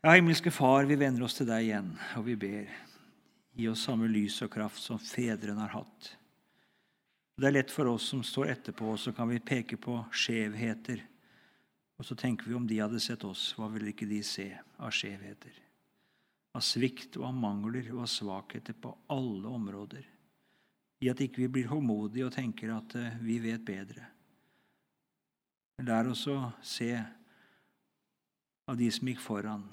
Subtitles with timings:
[0.00, 2.68] Ja, himmelske Far, vi vender oss til deg igjen, og vi ber.
[3.58, 6.10] Gi oss samme lys og kraft som fedrene har hatt.
[7.34, 11.02] Det er lett for oss som står etterpå, så kan vi peke på skjevheter.
[11.98, 14.46] Og så tenker vi om de hadde sett oss, hva ville ikke de se
[14.78, 15.56] av skjevheter?
[16.54, 20.04] Av svikt og av mangler og av svakheter på alle områder.
[21.02, 24.06] I at ikke vi blir håndmodige og tenker at eh, vi vet bedre.
[25.82, 26.92] Lær oss å se
[28.68, 29.66] av de som gikk foran,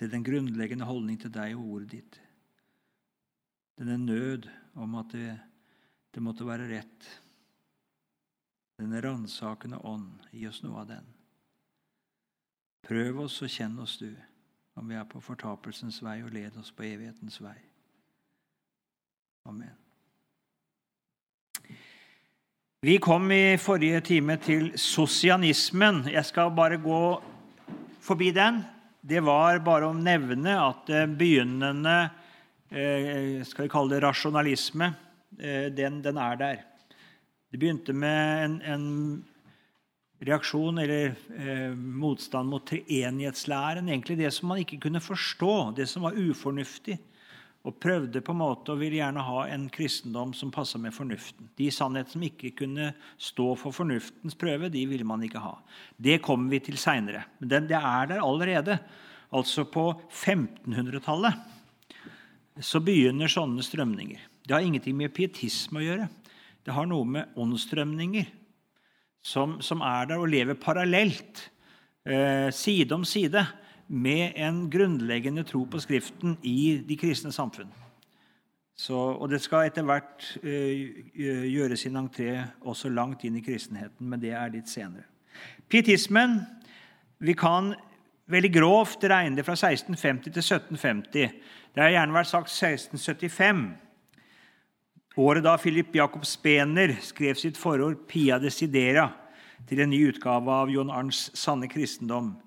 [0.00, 2.14] til den grunnleggende holdning til deg og ordet ditt.
[3.76, 4.46] Denne nød
[4.80, 5.34] om at det,
[6.14, 7.08] det måtte være rett.
[8.80, 11.12] Denne ransakende ånd, gi oss noe av den.
[12.88, 14.08] Prøv oss og kjenn oss, du,
[14.80, 17.58] om vi er på fortapelsens vei, og led oss på evighetens vei.
[19.52, 19.76] Amen.
[22.80, 26.06] Vi kom i forrige time til sosianismen.
[26.08, 27.00] Jeg skal bare gå
[28.00, 28.62] forbi den
[29.00, 31.96] det var bare å nevne at eh, begynnende
[32.68, 34.92] eh, skal vi kalle det rasjonalisme,
[35.38, 36.62] eh, den, den er der.
[37.50, 38.86] Det begynte med en, en
[40.20, 43.88] reaksjon eller eh, motstand mot treenighetslæren.
[43.88, 46.98] Egentlig det som man ikke kunne forstå, det som var ufornuftig.
[47.68, 51.50] Og prøvde på en måte og ville gjerne ha en kristendom som passa med fornuften.
[51.60, 55.58] De sannheter som ikke kunne stå for fornuftens prøve, de ville man ikke ha.
[56.00, 57.26] Det kommer vi til seinere.
[57.38, 58.78] Men det er der allerede.
[59.36, 61.34] Altså på 1500-tallet
[62.64, 64.20] så begynner sånne strømninger.
[64.44, 66.08] Det har ingenting med pietisme å gjøre.
[66.64, 68.26] Det har noe med åndsstrømninger
[69.22, 71.50] som, som er der og lever parallelt,
[72.08, 73.44] eh, side om side
[73.90, 77.70] med en grunnleggende tro på Skriften i de kristne samfunn.
[78.78, 84.06] Så, og det skal etter hvert uh, gjøre sin entré også langt inn i kristenheten,
[84.08, 85.04] men det er litt senere.
[85.68, 86.40] Pietismen
[87.20, 87.74] Vi kan
[88.32, 91.34] veldig grovt regne det fra 1650 til 1750.
[91.74, 93.64] Det har gjerne vært sagt 1675.
[95.20, 99.10] Året da Philip Jakob Spener skrev sitt forord 'Pia Desidera'
[99.68, 102.38] til en ny utgave av John Arns 'Sanne kristendom'.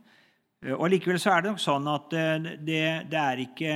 [0.63, 3.75] Eh, og Likevel så er det nok sånn at eh, det, det, er ikke,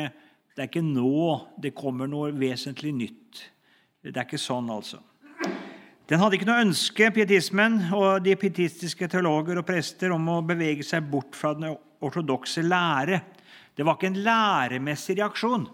[0.55, 3.43] det, er ikke, nå det kommer noe vesentlig nytt.
[4.07, 5.01] Det er ikke sånn, altså.
[6.07, 10.85] Den hadde ikke noe ønske, pietismen og de pietistiske teologer og prester, om å bevege
[10.87, 13.19] seg bort fra den ortodokse lære.
[13.75, 15.67] Det var ikke en læremessig reaksjon.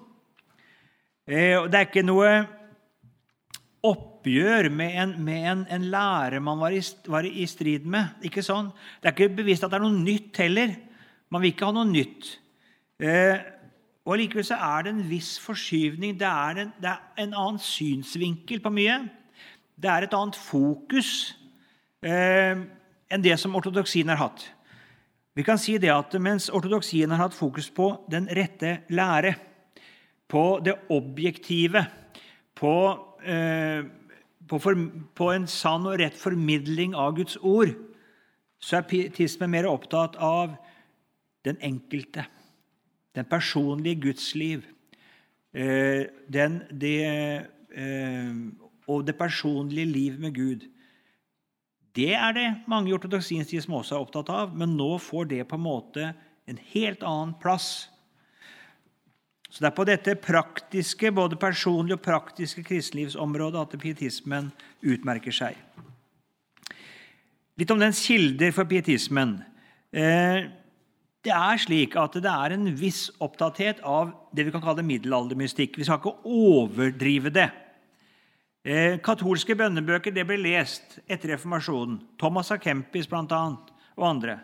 [1.30, 2.32] Eh, det er ikke noe
[3.84, 6.82] oppgjør med en, med en, en lære man var i,
[7.12, 8.26] var i, strid med.
[8.26, 8.72] Ikke sånn.
[9.04, 10.74] Det er ikke bevisst at det er noe nytt heller.
[11.34, 12.28] Man vil ikke ha noe nytt.
[13.02, 13.42] Eh,
[14.06, 16.18] og Likevel er det en viss forskyvning.
[16.20, 19.00] Det er, en, det er en annen synsvinkel på mye.
[19.74, 21.34] Det er et annet fokus
[22.06, 22.60] eh,
[23.10, 24.46] enn det som ortodoksien har hatt.
[25.34, 29.34] Vi kan si det at Mens ortodoksien har hatt fokus på den rette lære,
[30.30, 31.82] på det objektive,
[32.54, 32.76] på,
[33.26, 33.82] eh,
[34.50, 34.86] på, for,
[35.18, 37.74] på en sann og rett formidling av Guds ord,
[38.62, 40.54] så er pietismen mer opptatt av
[41.46, 42.26] den enkelte,
[43.16, 44.70] den personlige gudsliv, liv
[45.54, 47.06] den, det,
[47.76, 48.36] eh,
[48.88, 50.68] og det personlige liv med Gud.
[51.96, 55.48] Det er det mange i ortodoksien som også er opptatt av, men nå får det
[55.48, 56.14] på en måte
[56.50, 57.90] en helt annen plass.
[59.50, 64.52] Så Det er på dette praktiske, både personlige og praktiske kristenlivsområdet at pietismen
[64.82, 65.56] utmerker seg.
[67.58, 69.44] Litt om dens kilder for pietismen.
[69.94, 70.50] Eh,
[71.24, 75.78] det er slik at det er en viss opptatthet av det vi kan kalle middelaldermystikk.
[75.80, 77.50] Vi skal ikke overdrive det.
[78.64, 82.02] Eh, katolske bønnebøker det ble lest etter reformasjonen.
[82.20, 82.60] Thomas A.
[82.60, 83.44] Kempis bl.a.
[83.96, 84.38] og andre.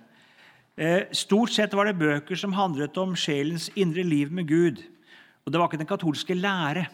[0.79, 4.83] Eh, stort sett var det bøker som handlet om sjelens indre liv med Gud.
[5.43, 6.87] Og det var ikke den katolske lære.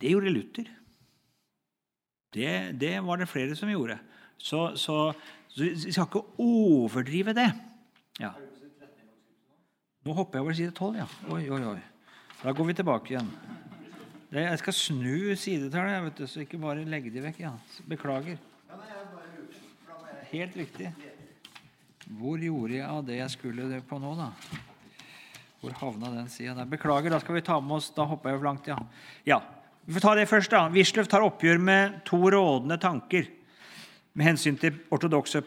[0.00, 0.68] Det gjorde Luther.
[2.32, 3.98] Det, det var det flere som gjorde.
[4.40, 5.10] Så, så,
[5.52, 7.50] så vi skal ikke overdrive det.
[8.18, 8.32] Ja.
[10.06, 11.06] Nå hopper jeg over side 12, ja.
[11.34, 11.80] Oi, oi, oi.
[12.42, 13.28] Da går vi tilbake igjen.
[14.34, 17.40] Jeg skal snu sidetallet, vet du, så ikke bare legge de vekk.
[17.46, 17.52] ja.
[17.88, 18.38] Beklager.
[20.28, 20.90] Helt riktig.
[22.18, 24.30] Hvor gjorde jeg av det jeg skulle på nå, da?
[25.60, 26.68] Hvor havna den sida der?
[26.70, 28.76] Beklager, da skal vi ta med oss Da hopper jeg over langt, ja.
[29.26, 29.40] ja.
[29.84, 30.66] Vi får ta det først, da.
[30.72, 33.26] Wisløff tar oppgjør med to rådende tanker
[34.12, 35.40] med hensyn til ortodoksi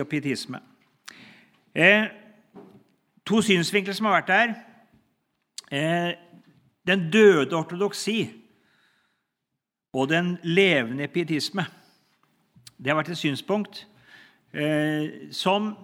[0.00, 0.60] og pietisme.
[1.74, 2.06] Eh,
[3.26, 4.54] to synsvinkler som har vært der.
[5.74, 6.12] Eh,
[6.86, 8.28] den døde ortodoksi
[9.94, 11.64] og den levende pietisme.
[12.78, 13.86] Det har vært et synspunkt
[14.52, 15.74] eh, som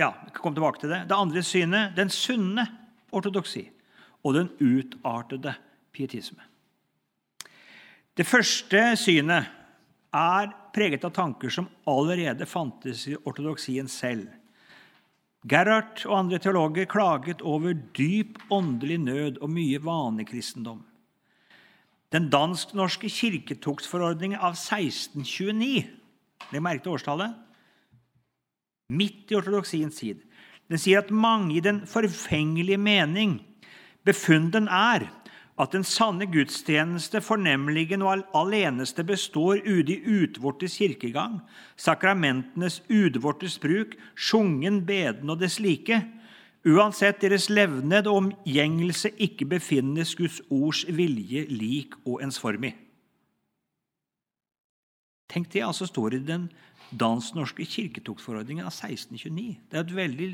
[0.00, 1.02] Ja, vi kan komme tilbake til det.
[1.10, 2.62] Det andre synet, den sunne
[3.12, 3.66] ortodoksi
[4.24, 5.52] og den utartede
[5.92, 6.40] pietisme.
[8.16, 9.50] Det første synet
[10.16, 14.39] er preget av tanker som allerede fantes i ortodoksien selv.
[15.48, 20.82] Gerhard og andre teologer klaget over dyp åndelig nød og mye vanekristendom.
[22.12, 25.86] Den dansk-norske kirketuktsforordningen av 1629
[26.50, 27.34] Legg merke til årstallet.
[28.90, 30.22] Midt i ortodoksiens tid.
[30.70, 33.38] Den sier at mange i den forfengelige mening
[34.06, 35.06] befunden er
[35.60, 41.40] at den sanne gudstjeneste fornemligen og aleneste består udi utvortes kirkegang,
[41.76, 46.00] sakramentenes udvortes bruk, sjungen, beden og dess like,
[46.64, 52.74] uansett deres levned og omgjengelse ikke befinnes Guds ords vilje lik og ensformig.
[55.30, 56.48] Tenk det altså står i den
[56.90, 59.60] dansk-norske kirketoktforordningen av 1629.
[59.70, 60.30] Det er et veldig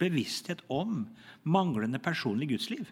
[0.00, 1.02] bevissthet om
[1.44, 2.86] manglende personlig gudsliv.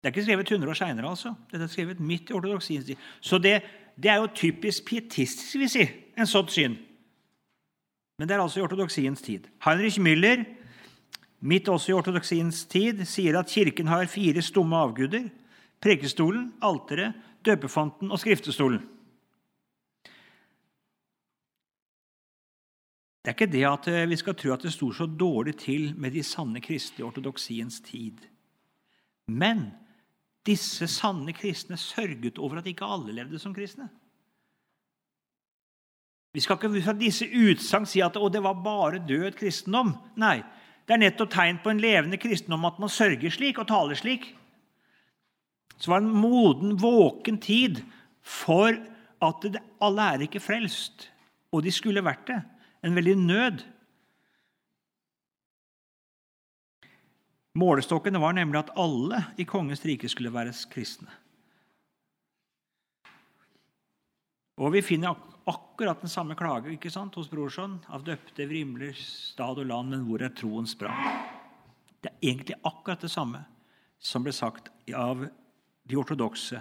[0.00, 1.34] Det er ikke skrevet 100 år seinere, altså.
[1.50, 2.96] Dette er skrevet midt i ortodoksiens tid.
[3.20, 3.60] Så det,
[3.96, 5.84] det, er jo typisk pietistisk, vil si,
[6.16, 6.78] en sånt syn.
[8.18, 9.48] Men det er altså i ortodoksiens tid.
[9.64, 10.44] Heinrich Müller,
[11.40, 15.28] midt også i ortodoksiens tid, sier at Kirken har fire stumme avguder.
[15.80, 17.12] Prekestolen, alteret,
[17.44, 18.80] døpefanten og skriftestolen.
[23.20, 25.92] Det er ikke det at eh, vi skal tro at det sto så dårlig til
[25.96, 28.16] med de sanne kristne i ortodoksiens tid.
[29.28, 29.66] Men
[30.46, 33.88] disse sanne kristne sørget over at ikke alle levde som kristne.
[36.32, 39.96] Vi skal ikke fra disse utsagn si at det var bare død kristendom.
[40.20, 40.38] Nei,
[40.86, 44.28] det er nettopp tegn på en levende kristendom at man sørger slik og taler slik.
[45.80, 47.82] Så var det en moden, våken tid
[48.22, 48.76] for
[49.20, 49.46] at
[49.82, 51.08] alle er ikke frelst,
[51.52, 52.38] og de skulle vært det.
[52.86, 53.64] En veldig nød.
[57.58, 61.10] Målestokken var nemlig at alle i kongens rike skulle være kristne.
[64.60, 67.78] Og vi finner ak akkurat den samme klage ikke sant, hos Brorson.
[67.88, 71.24] Av døpte vrimler stad og land, men hvor er troens brann?
[72.00, 73.40] Det er egentlig akkurat det samme
[74.00, 75.24] som ble sagt av
[75.88, 76.60] de ortodokse.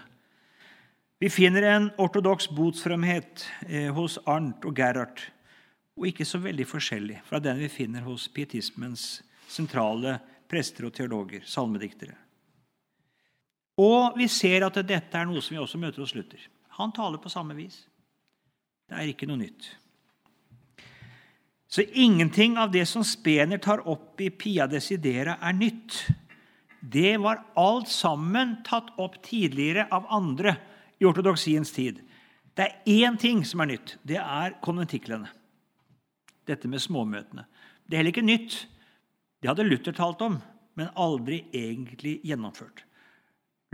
[1.20, 5.20] Vi finner en ortodoks botsfremhet eh, hos Arnt og Gerhard,
[6.00, 9.20] og ikke så veldig forskjellig fra den vi finner hos pietismens
[9.52, 10.18] sentrale
[10.50, 12.16] prester og teologer, salmediktere.
[13.80, 16.42] Og vi ser at dette er noe som vi også møter hos Luther.
[16.80, 17.86] Han taler på samme vis.
[18.90, 19.70] Det er ikke noe nytt.
[21.70, 26.00] Så ingenting av det som Spener tar opp i Pia Desidera, er nytt.
[26.82, 30.56] Det var alt sammen tatt opp tidligere av andre
[31.00, 32.02] i ortodoksiens tid.
[32.58, 33.98] Det er én ting som er nytt.
[34.04, 35.30] Det er konventiklene.
[36.50, 37.46] Dette med småmøtene.
[37.86, 38.58] Det er heller ikke nytt.
[39.40, 40.38] Det hadde Luther talt om,
[40.76, 42.84] men aldri egentlig gjennomført.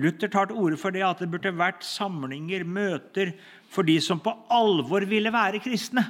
[0.01, 3.31] Luther tar til orde for det at det burde vært samlinger, møter,
[3.71, 6.03] for de som på alvor ville være kristne,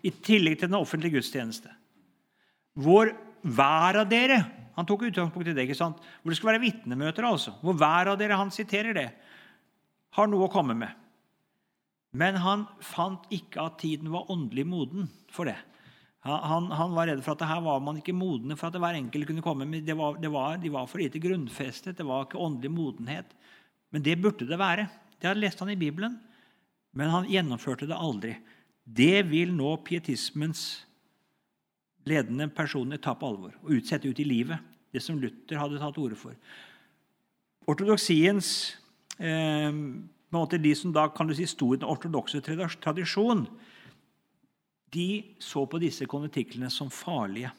[0.00, 1.68] i tillegg til den offentlige gudstjeneste.
[2.80, 3.10] Hvor
[3.44, 4.38] hver av dere
[4.76, 5.98] han tok utgangspunkt i det, ikke sant?
[6.22, 7.26] hvor det skal være vitnemøter.
[7.26, 9.10] altså, Hvor hver av dere han siterer det,
[10.16, 10.94] har noe å komme med.
[12.16, 15.58] Men han fant ikke at tiden var åndelig moden for det.
[16.20, 19.28] Han, han, var redd for at her var man ikke modne for at hver enkelt
[19.30, 19.64] kunne komme.
[19.68, 21.96] Men det var, det var, de var for lite grunnfestet.
[21.96, 23.32] Det var ikke åndelig modenhet.
[23.90, 24.88] Men det burde det være.
[25.16, 26.18] Det hadde lest han i Bibelen,
[26.96, 28.34] men han gjennomførte det aldri.
[28.84, 30.84] Det vil nå pietismens
[32.08, 34.60] ledende personer ta på alvor og utsette ut i livet.
[34.90, 36.36] Det som Luther hadde tatt orde for.
[37.68, 38.48] Ortodoksiens
[39.18, 39.70] eh,
[40.30, 43.44] De som da kan du si, sto i den ortodokse tradisjon,
[44.94, 47.52] de så på disse konventiklene som farlige.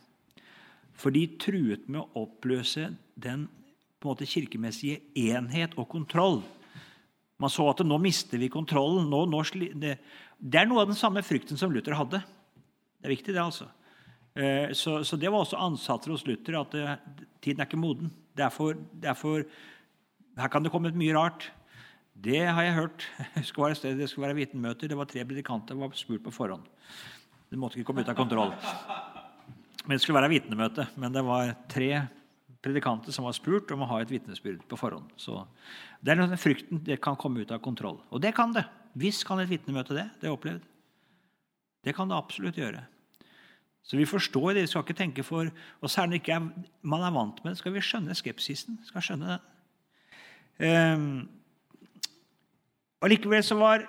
[0.98, 3.48] For de truet med å oppløse den
[4.02, 6.42] måte, kirkemessige enhet og kontroll.
[7.42, 9.10] Man så at nå mister vi kontrollen.
[9.10, 9.42] Nå, nå,
[9.78, 9.98] det,
[10.38, 12.22] det, er noe av den samme frykten som Luther hadde.
[12.22, 13.42] Det er viktig, det.
[13.42, 13.70] altså.
[14.34, 17.82] Eh, så, så det var også ansatser hos Luther at det, eh, tiden er ikke
[17.82, 18.12] moden.
[18.38, 19.46] Det er for, det er for,
[20.38, 21.50] her kan det komme ut mye rart.
[22.22, 23.08] Det har jeg hørt.
[23.36, 24.92] Det skulle være, det skulle være vitnemøter.
[24.92, 26.68] Det var tre predikanter som var spurt på forhånd.
[27.51, 28.53] Det måtte ikke komme ut av kontroll.
[29.84, 31.89] Men Det skulle være vitnemøte, men det var tre
[32.63, 35.10] predikanter som var spurt om å ha et vitnesbyrd på forhånd.
[35.20, 35.41] Så
[36.00, 37.98] det er den frykten det kan komme ut av kontroll.
[38.08, 38.63] Og det kan det.
[38.96, 40.08] Hvis kan et vitnemøte det.
[40.22, 40.63] Det er opplevd.
[41.84, 42.86] Det kan det absolutt gjøre.
[43.84, 44.63] Så vi forstår det.
[44.67, 45.50] Vi skal ikke tenke for
[45.81, 46.50] Og særlig ikke er,
[46.81, 48.79] man er vant med det, skal vi skjønne skepsisen.
[48.86, 49.41] skal skjønne det.
[50.62, 51.27] Um,
[53.01, 53.88] og Likevel så var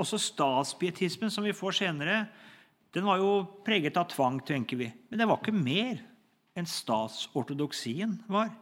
[0.00, 2.24] også statspietismen, som vi får senere,
[2.94, 3.30] Den var jo
[3.66, 4.88] preget av tvang, tenker vi.
[5.10, 5.98] Men det var ikke mer
[6.54, 8.52] enn statsortodoksien var.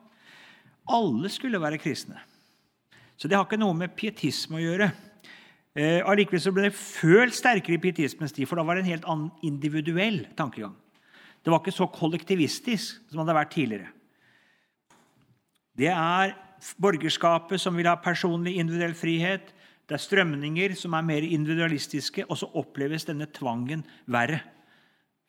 [0.88, 2.16] Alle skulle være kristne.
[3.20, 4.88] Så det har ikke noe med pietisme å gjøre.
[5.76, 8.92] Eh, allikevel så ble det følt sterkere i pietismens tid, for da var det en
[8.92, 10.74] helt annen individuell tankegang.
[11.42, 13.92] Det var ikke så kollektivistisk som det hadde vært tidligere.
[15.78, 16.34] Det er
[16.82, 19.52] borgerskapet som vil ha personlig individuell frihet.
[19.88, 24.38] Det er strømninger som er mer individualistiske, og så oppleves denne tvangen verre.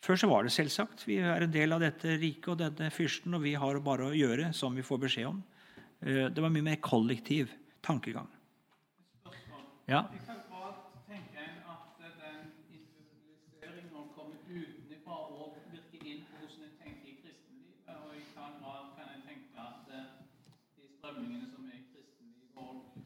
[0.04, 1.06] Før så var det selvsagt.
[1.08, 4.16] Vi er en del av dette riket og denne fyrsten, og vi har bare å
[4.16, 5.42] gjøre som vi får beskjed om.
[6.04, 8.28] Eh, det var mye mer kollektiv tankegang.
[9.88, 10.06] Ja.
[11.08, 12.38] tenker en at den
[12.72, 17.96] individualiseringen har kommet utenfra og virker inn på hvordan en tenker i kristenlivet?
[17.96, 23.04] Og i hva grad kan en tenke at de strømningene som er i kristenlivet,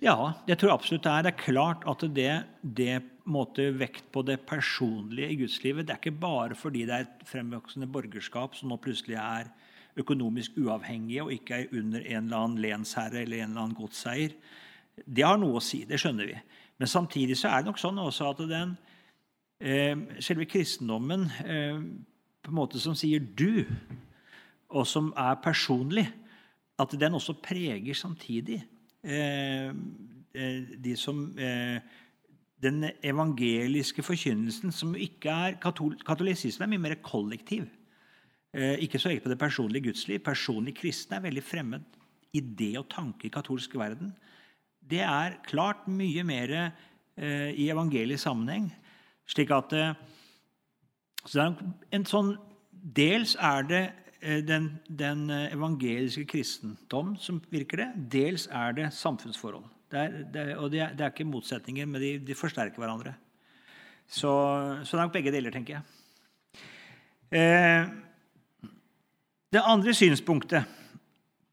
[0.00, 0.16] ja,
[0.48, 1.24] jeg tror absolutt det er.
[1.26, 2.30] Det er klart at det,
[2.62, 2.94] det
[3.30, 5.86] måte vekt på det personlige i gudslivet.
[5.86, 9.50] Det er ikke bare fordi det er et fremvoksende borgerskap som nå plutselig er
[10.00, 14.36] økonomisk uavhengige og ikke er under en eller annen lensherre eller en eller annen godseier.
[15.04, 16.38] Det har noe å si, det skjønner vi.
[16.80, 18.76] Men samtidig så er det nok sånn også at den,
[19.60, 21.80] eh, selve kristendommen eh,
[22.40, 23.66] på en måte som sier 'du',
[24.70, 26.06] og som er personlig,
[26.78, 28.62] at den også preger samtidig
[29.02, 31.80] de som eh,
[32.60, 37.64] den evangeliske forkynnelsen, som ikke er katol Katolisisme er mye mer kollektiv.
[38.52, 40.20] Eh, ikke så eget på det personlige gudsliv.
[40.24, 41.98] Personlig kristne er veldig fremmed
[42.36, 44.12] idé og tanke i katolsk verden.
[44.80, 48.70] Det er klart mye mer eh, i evangelisk sammenheng.
[49.26, 49.94] Slik at eh,
[51.24, 51.50] så
[51.92, 52.36] en sånn,
[52.80, 57.86] Dels er det eh, den, den, evangeliske kristendom som virker det.
[58.12, 59.64] Dels er det samfunnsforhold.
[59.90, 63.14] Det er, det, og det er, det er, ikke motsetninger, men de, de forsterker hverandre.
[64.06, 64.30] Så,
[64.84, 65.82] så, det er nok begge deler, tenker jeg.
[67.30, 67.88] Eh,
[69.50, 70.78] det andre synspunktet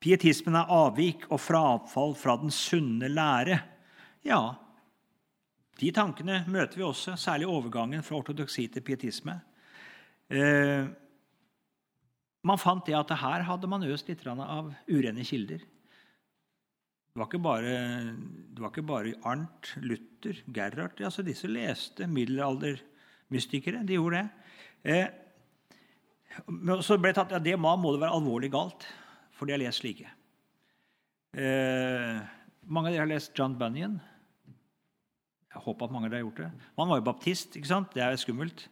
[0.01, 3.59] pietismen er avvik og frafall fra den sunne lære.
[4.25, 4.41] Ja,
[5.77, 9.39] de tankene møter vi også, særlig overgangen fra ortodoksi til pietisme.
[10.29, 10.89] Eh,
[12.47, 15.63] man fant det at her hadde man øst litt av urene kilder.
[17.17, 17.71] Det var ikke bare,
[18.61, 23.81] var ikke bare Arnt, Luther, Gerhard altså Disse leste middelaldermystikere.
[23.87, 24.27] De gjorde det.
[24.85, 25.07] Eh,
[26.85, 28.85] så ble det tatt, ja, det må det være alvorlig galt,
[29.33, 30.11] for de har lest slike.
[31.33, 32.21] Eh,
[32.69, 33.97] mange av dere har lest John Bunyan.
[35.57, 36.71] Jeg håper at mange av dere har gjort det.
[36.77, 37.55] Man var jo baptist.
[37.57, 37.93] ikke sant?
[37.95, 38.67] Det er skummelt.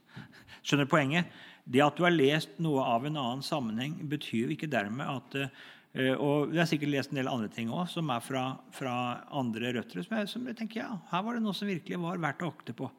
[0.66, 1.32] Skjønner poenget?
[1.66, 5.40] Det at du har lest noe av en annen sammenheng, betyr jo ikke dermed at
[5.42, 8.96] eh, Og du har sikkert lest en del andre ting òg som er fra, fra
[9.34, 10.06] andre røtter.
[10.06, 12.52] Som jeg, som jeg, tenker, ja, her var det noe som virkelig var verdt å
[12.54, 12.92] akte på.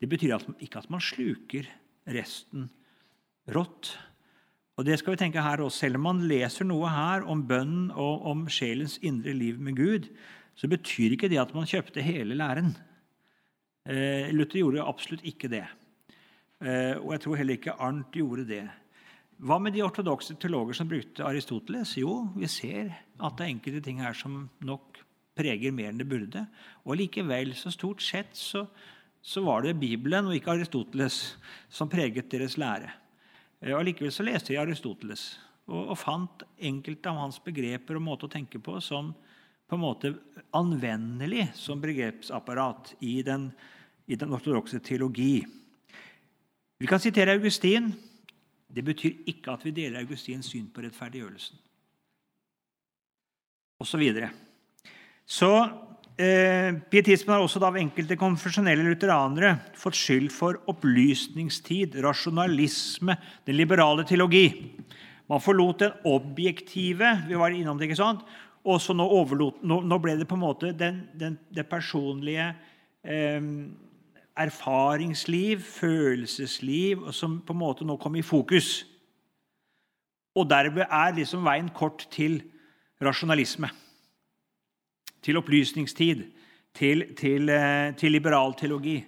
[0.00, 1.68] Det betyr at, ikke at man sluker
[2.10, 2.66] resten
[3.54, 3.94] rått.
[4.80, 5.84] Og det skal vi tenke her også.
[5.84, 10.08] Selv om man leser noe her om bønnen og om sjelens indre liv med Gud,
[10.56, 12.72] så betyr ikke det at man kjøpte hele læren.
[13.88, 15.64] Eh, Luther gjorde absolutt ikke det.
[16.60, 18.64] Eh, og jeg tror heller ikke Arnt gjorde det.
[19.40, 21.94] Hva med de ortodokse teologer som brukte Aristoteles?
[21.96, 25.00] Jo, vi ser at det er enkelte ting her som nok
[25.38, 26.44] preger mer enn det burde.
[26.84, 28.66] Og likevel, så stort sett, så,
[29.22, 31.22] så var det Bibelen og ikke Aristoteles
[31.72, 32.92] som preget deres lære.
[33.60, 35.24] Eh, og Likevel så leste de Aristoteles
[35.70, 39.12] og, og, fant enkelte av hans begreper og måte å tenke på som
[39.70, 40.12] på en måte
[40.56, 43.48] anvendelig som begrepsapparat i den,
[44.10, 45.44] i den ortodokse teologi.
[46.80, 47.92] Vi kan sitere Augustin.
[48.66, 51.60] Det betyr ikke at vi deler Augustins syn på rettferdiggjørelsen.
[53.80, 54.32] Og så videre.
[55.24, 55.52] Så
[56.20, 63.14] Eh, pietismen har også av enkelte konfesjonelle lutheranere fått skyld for opplysningstid, rasjonalisme,
[63.48, 64.50] den liberale teologi.
[65.30, 68.26] Man forlot den objektive vi var innom det, ikke sant?
[68.64, 72.50] Og så nå, overlot, nå, nå, ble det på en måte den, den, det personlige
[73.02, 73.40] eh,
[74.36, 78.82] erfaringsliv, følelsesliv, som på en måte nå kom i fokus.
[80.36, 82.42] Og derved er liksom veien kort til
[83.00, 83.70] rasjonalisme
[85.22, 86.24] til opplysningstid,
[86.74, 89.04] til, til, eh, til liberal teologi.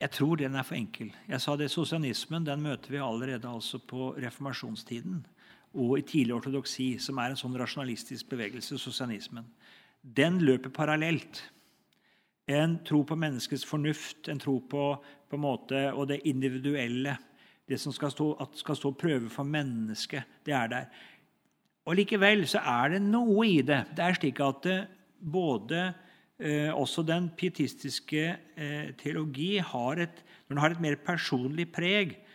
[0.00, 1.12] Jeg tror den er for enkel.
[1.28, 5.26] Jeg sa det, Sosianismen den møter vi allerede altså på reformasjonstiden
[5.74, 8.78] og i tidlig ortodoksi, som er en sånn rasjonalistisk bevegelse.
[8.78, 9.46] sosianismen.
[10.02, 11.42] Den løper parallelt.
[12.48, 14.84] En tro på menneskets fornuft, en tro på,
[15.28, 17.16] på en måte, og det individuelle.
[17.68, 20.88] Det som skal stå, skal stå prøve for mennesket, det er der.
[21.86, 23.84] Og Likevel så er det noe i det.
[23.94, 24.80] Det er slik at det,
[25.20, 25.92] både
[26.40, 28.24] eh, også den pietistiske
[28.56, 32.29] eh, teologi har et, når den har et mer personlig preg eh,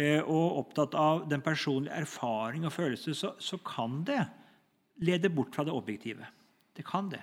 [0.00, 4.22] og opptatt av den personlige erfaring og følelse, så, så, kan det
[5.04, 6.28] lede bort fra det objektive.
[6.76, 7.20] Det kan det.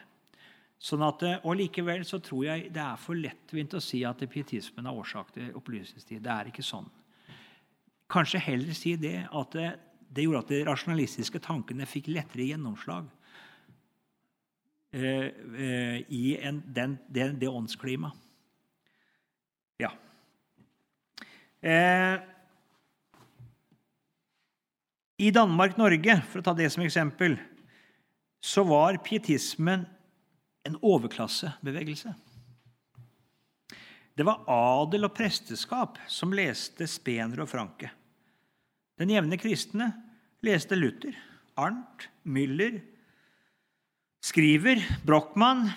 [0.77, 4.22] Sånn at, eh, og Likevel så tror jeg det er for lettvint å si at
[4.29, 6.22] pietismen er årsak til opplysningstid.
[6.22, 6.86] Det er ikke sånn.
[8.12, 9.72] Kanskje heller si det at det,
[10.13, 13.10] det gjorde at de rasjonalistiske tankene fikk lettere gjennomslag
[14.93, 18.24] eh, eh, i en, den, det, det åndsklimaet.
[19.81, 19.91] Ja.
[21.62, 22.15] Eh,
[25.17, 27.38] I Danmark-Norge, for å ta det som eksempel,
[28.43, 29.88] så var pietismen
[30.67, 32.13] en overklassebevegelse.
[34.17, 37.89] Det var adel og presteskap som leste Spener og Franke.
[38.97, 39.91] Den jevne kristne
[40.45, 41.17] leste Luther,
[41.57, 42.79] Arnt, Müller,
[44.27, 45.67] Skriver, Brochmann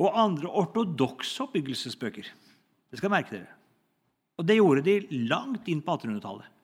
[0.00, 2.26] og andre ortodokse oppbyggelsesbøker.
[2.90, 3.54] Det skal merke dere.
[4.38, 6.59] Og det gjorde de langt inn på 1800-tallet.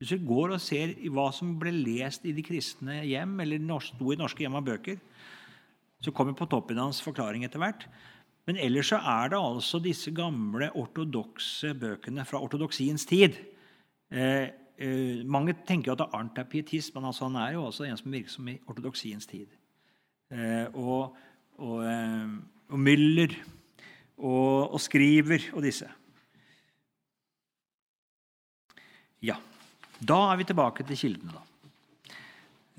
[0.00, 4.14] Hvis du går og ser hva som ble lest i de kristne hjem, eller sto
[4.14, 4.96] i norske hjem av bøker,
[6.00, 7.84] så kommer på toppen hans forklaring etter hvert.
[8.48, 13.36] Men ellers så er det altså disse gamle ortodokse bøkene fra ortodoksiens tid.
[14.08, 14.48] Eh,
[14.80, 18.00] eh, mange tenker jo at Arnt er pietist, men altså han er jo også en
[18.00, 19.52] som virker som i ortodoksiens tid.
[20.32, 21.12] Eh, og,
[21.60, 22.32] og, eh,
[22.72, 23.36] og Müller
[24.16, 25.92] og, og Skriver og disse.
[29.20, 29.36] Ja.
[30.00, 31.32] Da er vi tilbake til kildene.
[31.32, 31.46] da.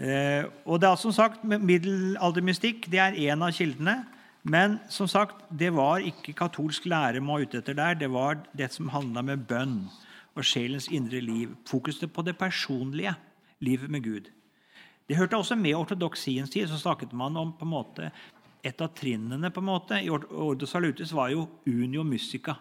[0.01, 4.01] Eh, og det er som sagt, Middelaldermystikk det er én av kildene.
[4.43, 7.93] Men som sagt, det var ikke katolsk lære man var ute etter der.
[7.95, 9.83] Det var det som handla med bønn
[10.33, 11.53] og sjelens indre liv.
[11.69, 13.13] Fokuset på det personlige
[13.61, 14.31] livet med Gud.
[15.07, 16.67] Det hørte også med ortodoksiens tid.
[16.67, 18.11] Så snakket man om på en måte,
[18.63, 22.53] Et av trinnene på en måte, i Ordo Salutis var jo unio musica.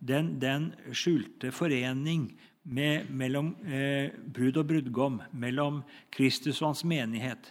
[0.00, 2.32] Den, den skjulte forening
[2.66, 7.50] med, mellom eh, brud og brudgom, mellom Kristus og hans menighet.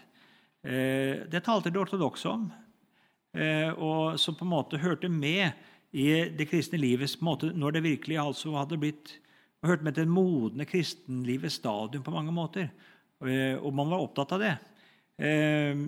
[0.66, 2.50] Eh, det talte det ortodokse om,
[3.36, 5.52] eh, og som på en måte hørte med
[5.96, 9.20] i det kristne livets måte, når det virkelig altså hadde blitt
[9.66, 12.68] og hørte med til det modne kristenlivets stadium på mange måter.
[13.26, 14.52] Eh, og man var opptatt av det.
[15.18, 15.80] Eh,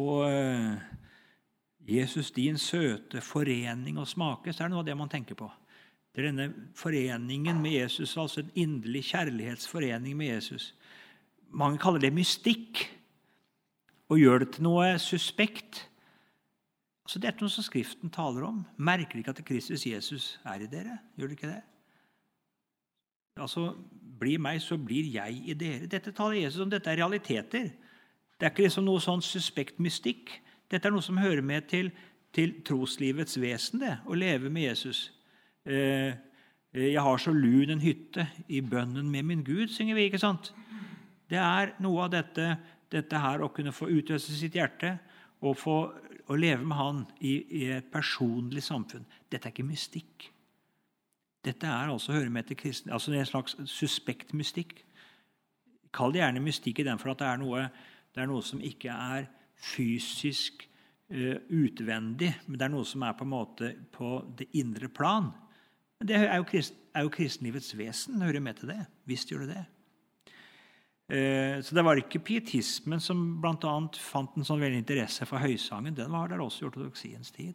[0.00, 0.72] og eh,
[1.90, 5.46] Jesus, din søte forening og smake, så er det noe av det man tenker på.
[6.10, 10.74] Det er denne foreningen med Jesus, altså en inderlig kjærlighetsforening med Jesus.
[11.50, 12.82] Mange kaller det mystikk
[14.10, 15.86] og gjør det til noe suspekt.
[17.06, 18.64] Så Det er noe som Skriften taler om.
[18.78, 20.98] Merker dere ikke at Kristus Jesus er i dere?
[21.16, 21.62] Gjør dere ikke det?
[23.40, 23.74] Altså,
[24.20, 25.86] Bli meg, så blir jeg i dere.
[25.86, 26.70] Dette taler Jesus om.
[26.70, 27.70] Dette er realiteter.
[28.36, 30.34] Det er ikke liksom noe sånn suspekt mystikk.
[30.70, 31.88] Dette er noe som hører med til,
[32.36, 35.06] til troslivets vesen, det, å leve med Jesus.
[35.66, 36.14] Eh,
[36.72, 40.06] jeg har så lun en hytte i bønnen med min Gud, synger vi.
[40.06, 40.52] ikke sant?
[41.30, 42.56] Det er noe av dette,
[42.90, 44.96] dette her å kunne få utløse sitt hjerte
[45.42, 45.76] og få
[46.30, 49.06] å leve med Han i, i, et personlig samfunn.
[49.30, 50.30] Dette er ikke mystikk.
[51.42, 54.76] Dette er altså hører med til kristne, altså en slags suspekt mystikk.
[55.94, 57.66] Kall det gjerne mystikk i den for at det er noe,
[58.14, 59.26] det er noe som ikke er
[59.60, 60.68] fysisk
[61.10, 65.32] uh, utvendig, men det er noe som er på en måte på det indre plan.
[66.00, 68.22] Men Det er jo, krist, er jo kristenlivets vesen.
[68.22, 68.80] Hører med til det.
[69.04, 69.64] Visst gjør det det.
[71.10, 73.74] Eh, så det var ikke pietismen som bl.a.
[73.98, 75.96] fant en sånn veldig interesse for høysangen.
[75.98, 77.52] Den var der også i ortodoksiens tid.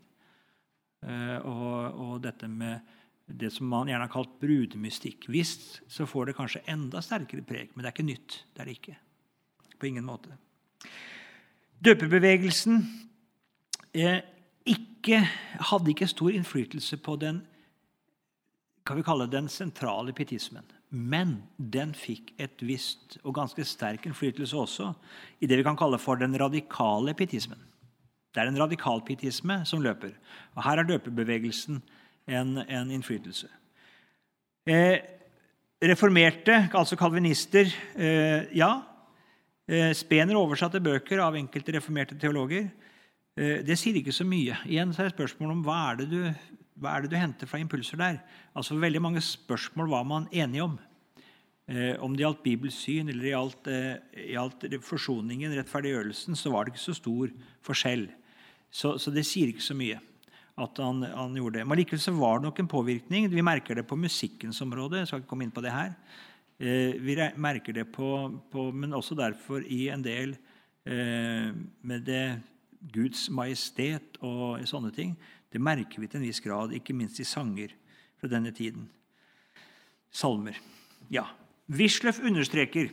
[1.06, 2.86] Eh, og, og, dette med
[3.26, 5.26] det som man gjerne har kalt brudemystikk.
[5.34, 8.38] Visst så får det kanskje enda sterkere preg, men det er ikke nytt.
[8.54, 8.98] Det er det ikke.
[9.80, 10.38] På ingen måte.
[11.82, 12.78] Døpebevegelsen
[13.98, 14.22] eh,
[14.70, 15.24] ikke,
[15.72, 17.42] hadde ikke stor innflytelse på den
[18.86, 20.66] kan vi kalle den sentrale pietismen.
[20.90, 24.92] Men den fikk et visst og ganske sterk innflytelse også
[25.42, 27.60] i det vi kan kalle for den radikale pietismen.
[28.36, 30.14] Det er en radikal pietisme som løper.
[30.56, 31.82] Og Her er døpebevegelsen
[32.28, 33.48] en, en innflytelse.
[34.68, 34.98] Eh,
[35.82, 38.72] reformerte, altså kalvinister, eh, ja.
[39.68, 42.68] Eh, Spener oversatte bøker av enkelte reformerte teologer.
[43.38, 44.60] Eh, det sier ikke så mye.
[44.68, 46.22] Igjen så er spørsmålet spørsmål om hva er det du
[46.80, 48.20] hva er det du henter fra impulser der?
[48.56, 50.76] Altså Veldig mange spørsmål var man enige om.
[51.68, 53.70] Eh, om det gjaldt bibelsyn eller gjaldt,
[54.68, 57.32] eh, forsoningen, rettferdiggjørelsen, så var det ikke så stor
[57.66, 58.10] forskjell.
[58.70, 60.02] Så, så det sier ikke så mye
[60.56, 61.66] at han, han gjorde det.
[61.68, 63.28] Men likevel så var det nok en påvirkning.
[63.32, 65.02] Vi merker det på musikkens område.
[65.02, 65.96] Jeg skal ikke komme inn på det her.
[66.60, 68.10] Eh, vi merker det på,
[68.52, 70.38] på, Men også derfor i en del
[70.88, 72.40] eh, med det
[72.94, 75.16] Guds majestet og sånne ting,
[75.54, 77.74] det merker vi til en viss grad, ikke minst i sanger
[78.20, 78.88] fra denne tiden.
[80.12, 80.58] Salmer.
[81.10, 81.28] Ja.
[81.72, 82.92] Wisløff understreker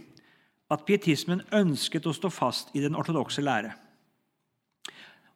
[0.72, 3.72] at pietismen ønsket å stå fast i den ortodokse lære.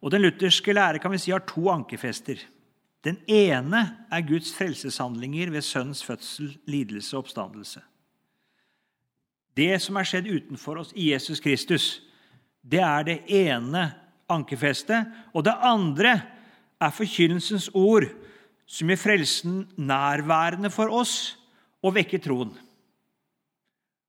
[0.00, 2.38] Og Den lutherske lære kan vi si har to ankerfester.
[3.04, 7.82] Den ene er Guds frelseshandlinger ved Sønns fødsel, lidelse og oppstandelse.
[9.56, 12.02] Det som er skjedd utenfor oss i Jesus Kristus,
[12.60, 13.88] det er det ene
[14.28, 15.06] ankerfestet.
[15.32, 16.18] Og det andre
[16.80, 18.08] er forkynnelsens ord,
[18.66, 21.36] som gjør frelsen nærværende for oss
[21.82, 22.50] og vekker troen.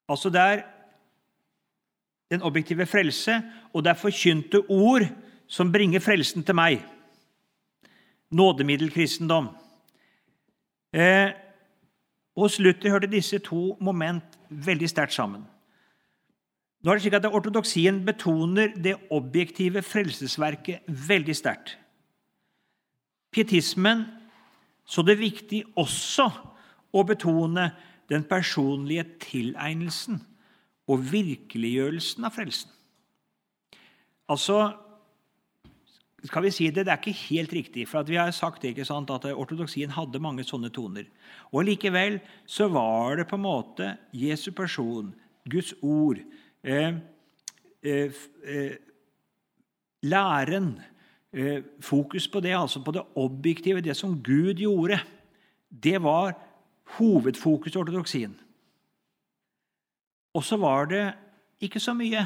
[0.09, 0.63] Altså det er
[2.31, 3.41] den objektive frelse,
[3.73, 5.05] og det er forkynte ord
[5.47, 6.81] som bringer frelsen til meg.
[8.31, 9.47] Nådemiddelkristendom.
[10.93, 11.31] Eh,
[12.37, 15.45] hos Luther hørte disse to moment veldig sterkt sammen.
[16.83, 21.77] Nå er det slik at Ortodoksien betoner det objektive frelsesverket veldig sterkt.
[23.31, 24.05] Pietismen
[24.87, 26.29] så det er viktig også
[26.95, 27.67] å betone
[28.07, 30.21] den personlige tilegnelsen
[30.87, 32.71] og virkeliggjørelsen av frelsen.
[34.31, 34.61] Altså
[36.25, 38.87] skal vi si det, det er ikke helt riktig, for vi har sagt det, ikke
[38.87, 41.05] sant, at ortodoksien hadde mange sånne toner.
[41.53, 42.17] Og Likevel
[42.49, 45.13] så var det på en måte Jesu person,
[45.47, 46.19] Guds ord,
[46.63, 46.97] eh,
[47.85, 48.75] eh, eh,
[50.03, 50.73] læren
[51.83, 54.99] Fokus på det, altså på det objektive, det som Gud gjorde.
[55.69, 56.33] Det var
[56.97, 58.35] hovedfokus i ortodoksien.
[60.33, 61.03] Og så var det
[61.61, 62.23] ikke så mye.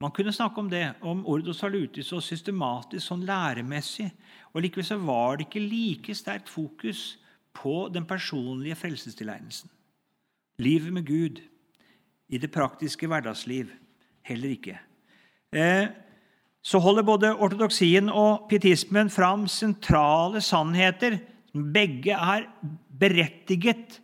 [0.00, 4.10] Man kunne snakke om det, om ordo salutis og systematisk, sånn læremessig.
[4.52, 7.16] Og Likevel så var det ikke like sterkt fokus
[7.56, 9.70] på den personlige frelsestilegnelsen.
[10.60, 11.40] Livet med Gud
[12.28, 13.70] i det praktiske hverdagsliv
[14.26, 14.76] heller ikke.
[15.52, 15.88] Eh,
[16.66, 21.20] så holder både ortodoksien og pietismen fram sentrale sannheter
[21.54, 22.46] begge er
[22.98, 24.00] berettiget,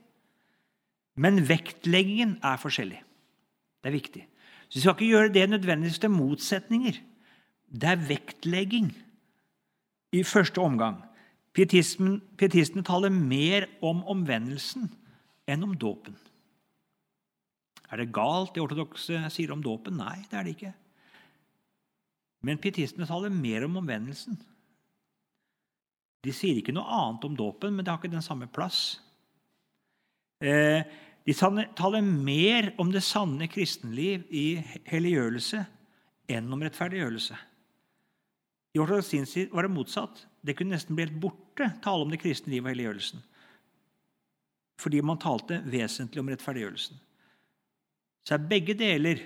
[1.18, 3.00] men vektleggingen er forskjellig.
[3.82, 4.26] Det er viktig.
[4.68, 6.92] Så Vi skal ikke gjøre det nødvendigvis til motsetninger.
[7.72, 8.92] Det er vektlegging
[10.12, 11.02] i første omgang.
[11.52, 14.88] Pietistene taler mer om omvendelsen
[15.48, 16.16] enn om dåpen.
[17.90, 19.98] Er det galt det ortodokse sier om dåpen?
[20.00, 20.72] Nei, det er det ikke.
[22.42, 24.38] Men pietistene taler mer om omvendelsen.
[26.22, 29.00] De sier ikke noe annet om dåpen, men det har ikke den samme plass.
[30.42, 30.82] Eh,
[31.22, 34.46] de taler mer om det sanne kristenliv i
[34.90, 35.62] helliggjørelse
[36.32, 37.38] enn om rettferdiggjørelse.
[38.72, 40.24] I ortodoksien var det motsatt.
[40.42, 43.22] Det kunne nesten bli helt borte tale om det kristne livet og helliggjørelsen.
[44.82, 47.02] Fordi man talte vesentlig om rettferdiggjørelsen
[48.22, 49.20] så er begge deler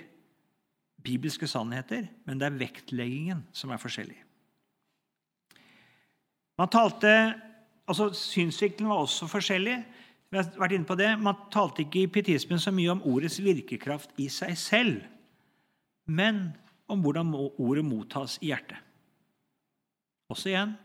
[1.07, 4.17] bibelske sannheter, men det er vektleggingen som er forskjellig.
[6.57, 7.11] Man talte,
[7.87, 9.77] altså Synsvinkelen var også forskjellig.
[10.27, 11.11] Vi har vært inne på det.
[11.21, 15.05] Man talte ikke i pietismen så mye om ordets virkekraft i seg selv,
[16.07, 16.49] men
[16.91, 18.79] om hvordan ordet mottas i hjertet.
[20.31, 20.75] Også igjen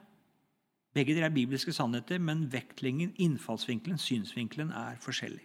[0.93, 5.45] begge dere er bibelske sannheter, men vektlingen, innfallsvinkelen, synsvinkelen er forskjellig.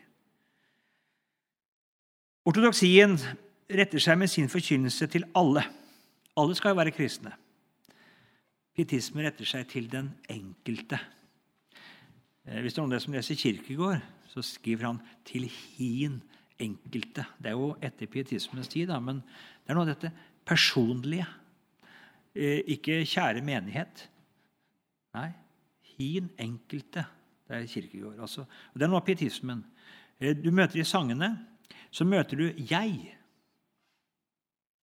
[2.48, 3.16] Ortodoksien
[3.68, 5.64] retter seg med sin forkynnelse til alle.
[6.38, 7.34] Alle skal jo være kristne.
[8.78, 11.00] Pietismen retter seg til den enkelte.
[12.46, 16.22] Eh, hvis det er noen som leser Kirkegård, så skriver han 'til hin
[16.60, 17.26] enkelte'.
[17.42, 20.12] Det er jo etter pietismens tid, da, men det er noe av dette
[20.46, 21.26] personlige.
[22.36, 24.08] Eh, ikke 'kjære menighet'.
[25.16, 25.32] Nei,
[25.98, 27.06] hin enkelte.
[27.48, 28.20] Det er Kirkegård.
[28.20, 28.46] Altså.
[28.74, 29.66] Det er noe av pietismen.
[30.20, 31.48] Eh, du møter i sangene
[31.92, 33.14] så møter du jeg.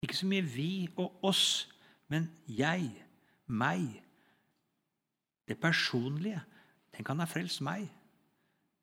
[0.03, 1.69] Ikke så mye vi og oss,
[2.11, 2.89] men jeg,
[3.47, 3.85] meg.
[5.47, 6.41] Det personlige.
[6.97, 7.87] Den kan ha frelst meg.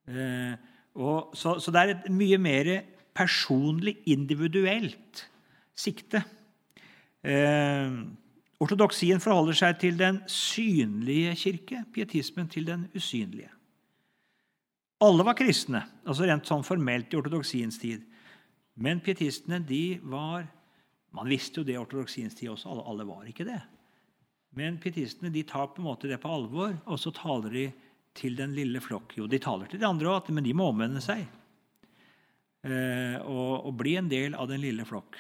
[0.09, 0.55] Eh,
[0.95, 2.73] og, så, så, det er et mye mer
[3.15, 5.25] personlig, individuelt
[5.77, 6.23] sikte.
[7.23, 8.01] Eh,
[8.61, 13.51] ortodoksien forholder seg til den synlige kirke, pietismen til den usynlige.
[15.01, 18.03] Alle var kristne, altså rent sånn formelt i ortodoksiens tid.
[18.81, 20.49] Men pietistene de var
[21.17, 22.71] Man visste jo det i ortodoksiens tid også.
[22.71, 23.61] Alle, alle, var ikke det.
[24.59, 27.67] Men pietistene de tar på en måte det på alvor, og så taler de
[28.19, 29.15] til den lille flokk.
[29.19, 31.23] Jo, de taler til de andre òg, men de må omvende seg
[32.67, 35.19] eh, og, og, bli en del av den lille flokk.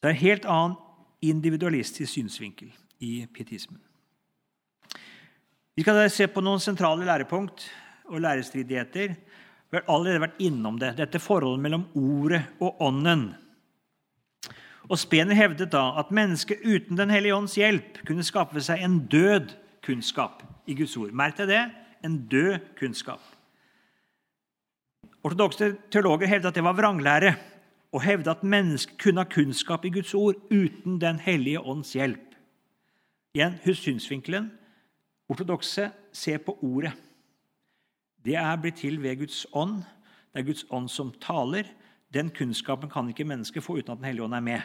[0.00, 0.78] Det er en helt annen
[1.24, 2.72] individualistisk synsvinkel
[3.04, 3.80] i pietismen.
[5.74, 7.64] Vi skal se på noen sentrale lærepunkt
[8.12, 9.14] og lærestridigheter.
[9.70, 13.32] Vi har allerede vært innom det, dette forholdet mellom ordet og ånden.
[14.88, 18.98] Og Spener hevdet da at mennesket uten Den hellige ånds hjelp kunne skaffe seg en
[19.08, 21.12] død kunnskap i Guds ord.
[21.12, 21.62] Merk deg det
[22.04, 23.22] en død kunnskap.
[25.24, 27.32] Ortodokse teologer hevdet at det var vranglære,
[27.94, 32.34] og hevdet at mennesket kunne ha kunnskap i Guds ord uten Den hellige ånds hjelp.
[33.34, 34.50] Igjen, husk synsvinkelen.
[35.28, 36.92] Ortodokse ser på ordet.
[38.24, 39.82] Det er blitt til ved Guds ånd.
[40.32, 41.64] Det er Guds ånd som taler.
[42.14, 44.62] Den kunnskapen kan ikke mennesket få uten at Den hellige ånd er med.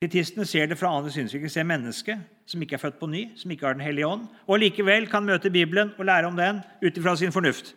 [0.00, 3.50] Pietistene ser det fra andre synsvinkel, ser mennesket som ikke er født på ny, som
[3.50, 6.98] ikke har Den hellige ånd, og likevel kan møte Bibelen og lære om den ut
[6.98, 7.74] ifra sin fornuft.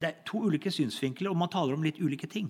[0.00, 2.48] Det er to ulike synsvinkler, og man taler om litt ulike ting.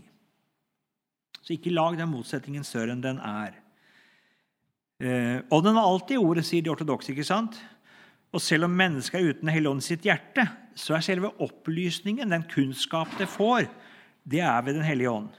[1.42, 3.56] Så ikke lag den motsetningen større enn den er.
[5.00, 7.10] Eh, ånden var alltid ordet, sier de ortodokse.
[7.12, 7.56] ikke sant?
[8.32, 10.46] Og selv om mennesket er uten Helligånden sitt hjerte,
[10.78, 13.66] så er selve opplysningen, den kunnskap det får,
[14.24, 15.30] det er ved Den hellige ånd.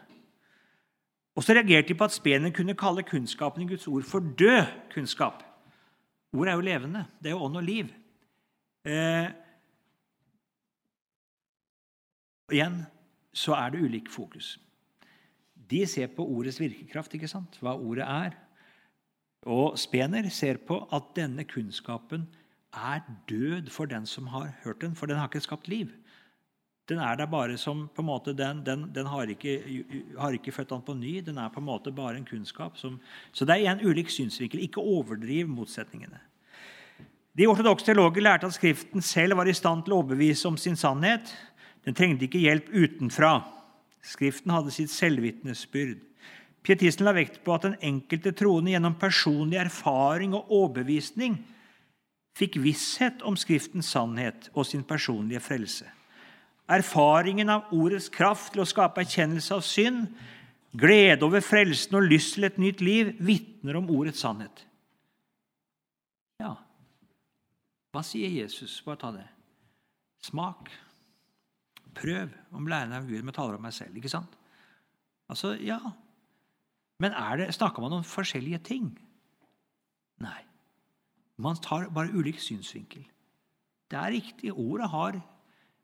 [1.35, 4.65] Og så reagerte de på at Spener kunne kalle kunnskapen i Guds ord for død
[4.93, 5.43] kunnskap.
[6.33, 7.05] Ord er jo levende.
[7.19, 7.87] Det er jo ånd og liv.
[8.85, 9.29] Eh,
[12.51, 12.81] igjen
[13.33, 14.57] så er det ulik fokus.
[15.71, 17.55] De ser på ordets virkekraft, ikke sant?
[17.63, 18.35] hva ordet er.
[19.47, 22.27] Og Spener ser på at denne kunnskapen
[22.73, 25.89] er død for den som har hørt den, for den har ikke skapt liv.
[26.89, 29.61] Den er der bare som på en måte, Den, den, den har, ikke,
[30.17, 31.19] har, ikke, født den på ny.
[31.19, 32.77] Den er på en måte bare en kunnskap.
[32.77, 32.99] Som,
[33.31, 34.59] så det er igjen ulik synsvinkel.
[34.59, 36.19] Ikke overdriv motsetningene.
[37.37, 40.75] De ortodokse teologer lærte at Skriften selv var i stand til å overbevise om sin
[40.75, 41.31] sannhet.
[41.85, 43.37] Den trengte ikke hjelp utenfra.
[44.03, 46.01] Skriften hadde sitt selvvitnesbyrd.
[46.61, 51.39] Pietisten la vekt på at den enkelte troende gjennom personlig erfaring og overbevisning
[52.41, 55.87] fikk visshet om Skriftens sannhet og sin personlige frelse.
[56.71, 60.09] Erfaringen av ordets kraft til å skape erkjennelse av synd,
[60.71, 64.63] glede over frelsen og lyst til et nytt liv vitner om ordets sannhet.
[66.39, 66.55] Ja,
[67.91, 68.79] hva sier Jesus?
[68.85, 69.25] Bare ta det.
[70.23, 70.69] Smak.
[71.97, 73.97] Prøv om læren av Gud med taler om meg selv.
[73.99, 74.31] Ikke sant?
[75.31, 75.79] Altså, ja.
[77.03, 78.93] Men er det, snakker man om forskjellige ting?
[80.23, 80.39] Nei.
[81.41, 83.03] Man tar bare ulik synsvinkel.
[83.91, 84.53] Det er riktig.
[84.53, 85.19] Ordet har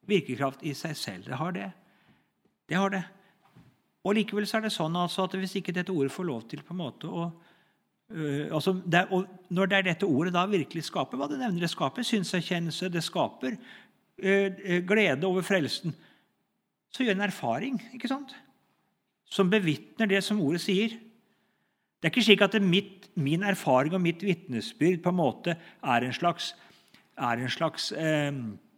[0.08, 1.28] virkekraft i seg selv.
[1.28, 1.68] Det har det.
[2.70, 3.04] Det har det.
[4.08, 6.64] Og Likevel så er det sånn altså at hvis ikke dette ordet får lov til
[6.64, 10.86] på en måte å øh, altså det og Når det er dette ordet da virkelig
[10.88, 15.96] skaper hva det nevner, det skaper synserkjennelse, det skaper øh, glede over frelsen,
[16.92, 18.36] så gjør en erfaring ikke sant?
[19.28, 20.94] som bevitner det som ordet sier.
[21.98, 26.06] Det er ikke slik at mitt, min erfaring og mitt vitnesbyrd på en måte er
[26.06, 26.52] en slags,
[27.18, 28.32] er en slags eh,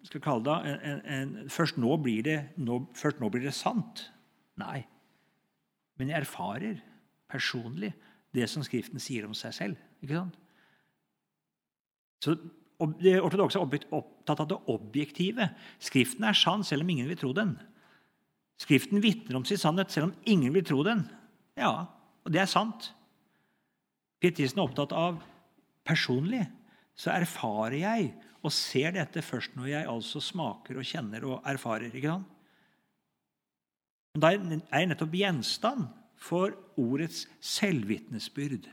[0.07, 4.05] skal kalle det, en, en, først, nå blir det, nå, først nå blir det sant.
[4.59, 4.83] Nei.
[5.99, 6.79] Men jeg erfarer
[7.29, 7.91] personlig
[8.35, 9.83] det som Skriften sier om seg selv.
[10.03, 10.39] Ikke sant?
[12.23, 12.37] Så
[12.79, 15.49] Det ortodokse er opptatt av det objektive.
[15.83, 17.57] Skriften er sann selv om ingen vil tro den.
[18.59, 21.03] Skriften vitner om sin sannhet selv om ingen vil tro den.
[21.59, 21.89] Ja,
[22.23, 22.93] og det er sant.
[24.19, 25.21] Pietisten er opptatt av
[25.87, 26.43] personlig.
[26.99, 28.09] Så erfarer jeg
[28.43, 31.91] og ser dette først når jeg altså smaker og kjenner og erfarer.
[31.93, 32.35] ikke sant?
[34.15, 35.87] Men da er jeg nettopp gjenstand
[36.19, 38.67] for ordets selvvitnesbyrd.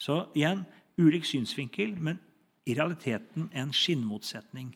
[0.00, 0.64] Så igjen
[1.00, 2.20] ulik synsvinkel, men
[2.66, 4.72] i realiteten en skinnmotsetning.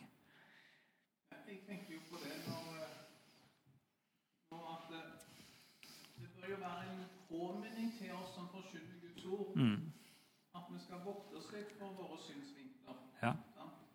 [10.57, 12.97] At vi skal vokte oss litt for våre synsvinkler.
[13.25, 13.33] Ja.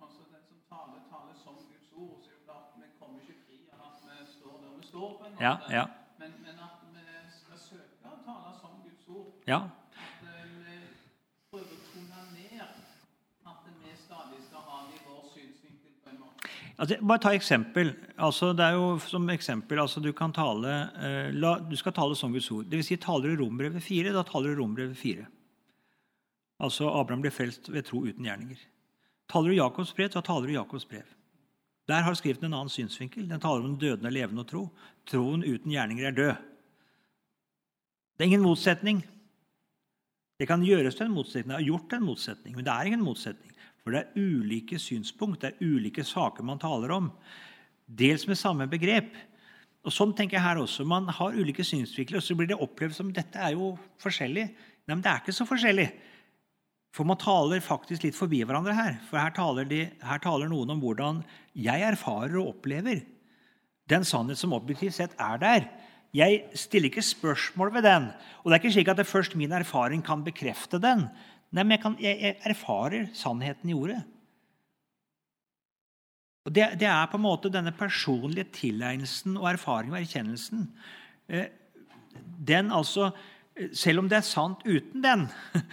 [0.05, 2.19] Altså Den som taler, taler som Guds ord.
[2.23, 5.09] Så er det klart, Vi kommer ikke fri av at vi står der vi står.
[5.19, 5.45] på en måte.
[5.45, 5.85] Ja, ja.
[6.21, 7.03] Men, men, at vi
[7.41, 9.29] skal søke å tale som Guds ord.
[9.53, 9.61] Ja.
[10.07, 10.79] At uh, vi
[11.51, 12.65] prøver å tone ned
[13.53, 15.93] at vi stadig skal ha det i vår synsvinkel.
[16.05, 16.51] på en måte.
[16.79, 17.95] Altså, bare ta eksempel.
[18.17, 22.17] Altså, det er jo som eksempel, altså, du, kan tale, eh, la, du skal tale
[22.17, 22.65] som Guds ord.
[22.71, 25.33] Det vil si, taler du Rombrevet 4, da taler du Rombrevet 4.
[26.63, 28.61] Altså Abraham ble frelst ved tro uten gjerninger.
[29.29, 31.07] Taler du Jakobs brev, så taler du Jakobs brev.
[31.87, 33.29] Der har Skriften en annen synsvinkel.
[33.29, 34.63] Den taler om den dødende, levende og tro.
[35.07, 36.35] Troen uten gjerninger er død.
[38.17, 39.05] Det er ingen motsetning.
[40.41, 41.53] Det kan gjøres til en motsetning.
[41.53, 43.53] Det har gjort en motsetning, men det er ingen motsetning.
[43.85, 47.13] For det er ulike synspunkt, det er ulike saker man taler om.
[47.87, 49.15] Dels med samme begrep.
[49.87, 50.85] Og Sånn tenker jeg her også.
[50.85, 54.49] Man har ulike synsvinkler, og så blir det opplevd som dette er jo forskjellig.
[54.87, 55.87] Nei, men det er ikke så forskjellig.
[56.97, 58.95] For man taler faktisk litt forbi hverandre her.
[59.11, 61.21] For her taler, de, her taler, noen om hvordan
[61.53, 63.03] jeg erfarer og opplever
[63.91, 65.67] den sannhet som objektivt sett er der.
[66.17, 68.09] Jeg stiller ikke spørsmål ved den.
[68.41, 71.05] Og det er ikke slik at det først min erfaring kan bekrefte den.
[71.53, 74.01] Nei, men jeg, kan, jeg, jeg erfarer sannheten i ordet.
[76.47, 80.69] Og det, det, er på en måte denne personlige tilegnelsen og erfaringen og erkjennelsen.
[81.29, 81.49] Eh,
[82.47, 83.11] den altså,
[83.73, 85.23] Selv om det er sant uten den,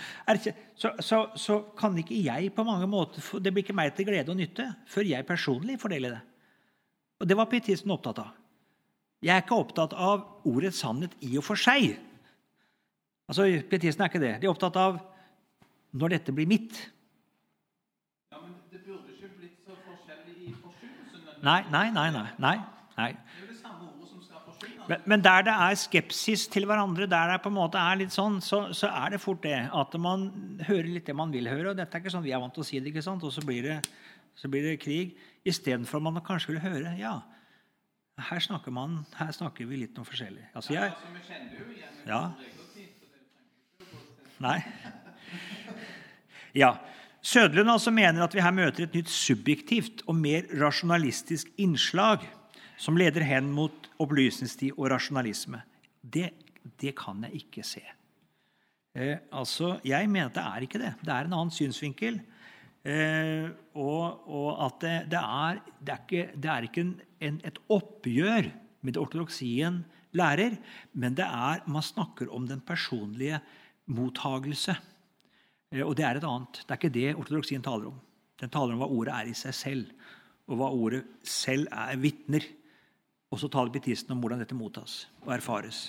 [0.81, 4.31] så, så, så, kan ikke jeg på mange måter Det blir ikke meg til glede
[4.31, 6.21] og nytte før jeg personlig fordeler det.
[7.19, 8.31] Og Det var pietisten opptatt av.
[9.23, 11.93] Jeg er ikke opptatt av ordets sannhet i og for seg.
[13.27, 14.33] Altså, Pietisten er ikke det.
[14.41, 14.99] De er opptatt av
[15.95, 16.79] når dette blir mitt.
[18.31, 21.43] Ja, Men det burde ikke blitt så forskjellig i forkynnelsen?
[21.43, 22.09] Nei, nei, nei.
[22.11, 22.57] nei, nei,
[22.97, 23.11] nei.
[23.13, 24.72] Det er jo det samme ordet som skal forkynnes.
[24.89, 28.13] Men, men, der det er skepsis til hverandre, der det på en måte er litt
[28.15, 30.27] sånn, så, så, er det fort det at man
[30.67, 31.71] hører litt det man vil høre.
[31.71, 33.23] og Dette er ikke sånn vi er vant til å si det, ikke sant?
[33.23, 33.77] og så blir det,
[34.39, 35.15] så blir det krig.
[35.47, 37.17] Istedenfor at man kanskje vil høre ja,
[38.29, 40.45] her snakker, man, her snakker vi litt noe forskjellig.
[40.53, 40.91] Altså, jeg,
[42.07, 42.25] ja.
[44.43, 44.59] Nei.
[46.53, 46.75] Ja.
[47.25, 52.27] Sødlund altså mener at vi her møter et nytt subjektivt og mer rasjonalistisk innslag
[52.77, 55.61] som leder hen mot opplysningstid og rasjonalisme.
[56.01, 56.29] Det,
[56.81, 57.83] det kan jeg ikke se.
[58.93, 60.93] Eh, altså, Jeg mener at det er ikke det.
[61.01, 62.21] Det er en annen synsvinkel.
[62.83, 67.41] Eh, og, og, at det, det, er, det, er, ikke, det er ikke en, en,
[67.47, 68.49] et oppgjør
[68.83, 70.57] med det ortodoksien lærer,
[70.93, 73.39] men det er, man snakker om den personlige
[73.87, 74.75] mottagelse.
[75.71, 76.61] Eh, og det er et annet.
[76.61, 78.01] Det er ikke det ortodoksien taler om.
[78.41, 80.11] Den taler om hva ordet er i seg selv,
[80.51, 82.45] og hva ordet selv er vitner.
[83.33, 85.87] Og så taler pietisten om hvordan dette mottas og erfares.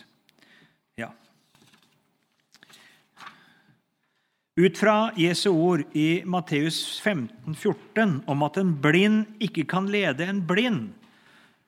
[0.97, 1.11] Ja.
[4.55, 10.25] Ut fra Jesu ord i Matteus 15, 14 om at en blind ikke kan lede
[10.31, 10.95] en blind,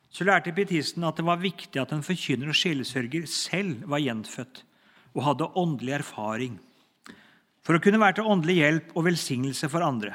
[0.08, 4.62] så lærte pietisten at det var viktig at en forkynner og sjelesørger selv var gjenfødt
[5.16, 6.56] og hadde åndelig erfaring
[7.66, 10.14] for å kunne være til åndelig hjelp og velsignelse for andre.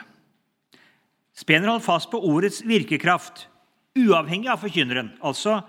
[1.36, 3.50] Spener holdt fast på ordets virkekraft,
[3.98, 5.14] uavhengig av forkynneren.
[5.26, 5.62] Altså,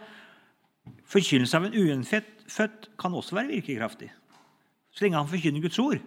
[1.13, 4.09] Forkynnelse av en ugjenfødt kan også være virkekraftig,
[4.93, 6.01] så lenge han forkynner Guds ord.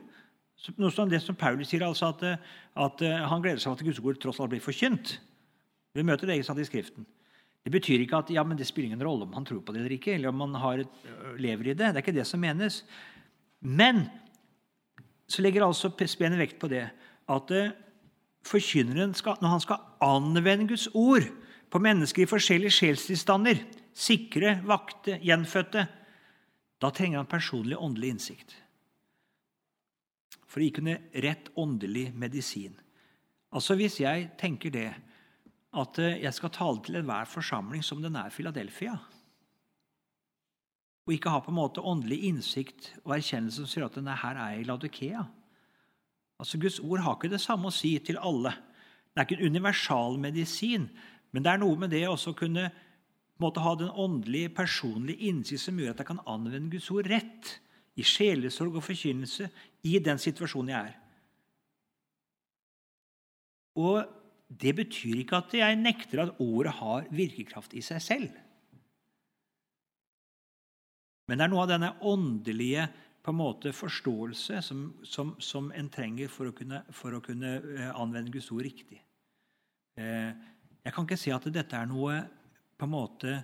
[0.82, 2.24] Noe som det som Paulus sier, altså at,
[2.82, 5.18] at, han gleder seg over at Guds ord tross alt blir forkynt.
[5.96, 7.06] Vi møter det i Skriften.
[7.66, 9.82] Det betyr ikke at ja, men det spiller ingen rolle om han tror på det
[9.82, 10.84] eller ikke, eller om han har,
[11.42, 11.92] lever i det.
[11.94, 12.84] Det er ikke det som menes.
[13.62, 14.06] Men
[15.28, 16.88] så legger altså Spener vekt på det
[17.30, 17.56] at
[18.46, 21.26] forkynneren, skal, når han skal anvende Guds ord
[21.76, 23.60] på mennesker i forskjellige sjelstilstander,
[23.92, 25.82] sikre, vakte, gjenfødte,
[26.80, 28.62] da trenger han personlig åndelig innsikt
[30.56, 32.78] for å gi kunne rett åndelig medisin.
[33.52, 34.88] Altså Hvis jeg tenker det
[35.76, 38.94] at eh, jeg skal tale til enhver forsamling som den er Philadelphia,
[41.04, 44.40] og ikke ha på en måte åndelig innsikt og erkjennelse som sier at denne her
[44.46, 45.26] er i Ladukea
[46.40, 48.52] Altså Guds ord har ikke det samme å si til alle.
[49.12, 50.90] Det er ikke en universal medisin,
[51.36, 52.70] men det er noe med det å kunne
[53.44, 57.50] måtte ha den åndelige, personlige innsikt som gjør at jeg kan anvende Guds ord rett
[58.00, 59.50] i sjelesorg og forkynnelse
[59.84, 61.02] i den situasjonen jeg er.
[63.84, 64.00] Og
[64.48, 68.42] det betyr ikke at jeg nekter at ordet har virkekraft i seg selv.
[71.28, 72.88] Men det er noe av denne åndelige
[73.26, 77.58] på en måte forståelse som, som, som en trenger for å kunne, for å kunne
[77.58, 79.02] eh, anvende Guds ord riktig.
[80.00, 80.32] Eh,
[80.86, 82.20] jeg kan ikke si at dette er noe
[82.78, 83.40] på en måte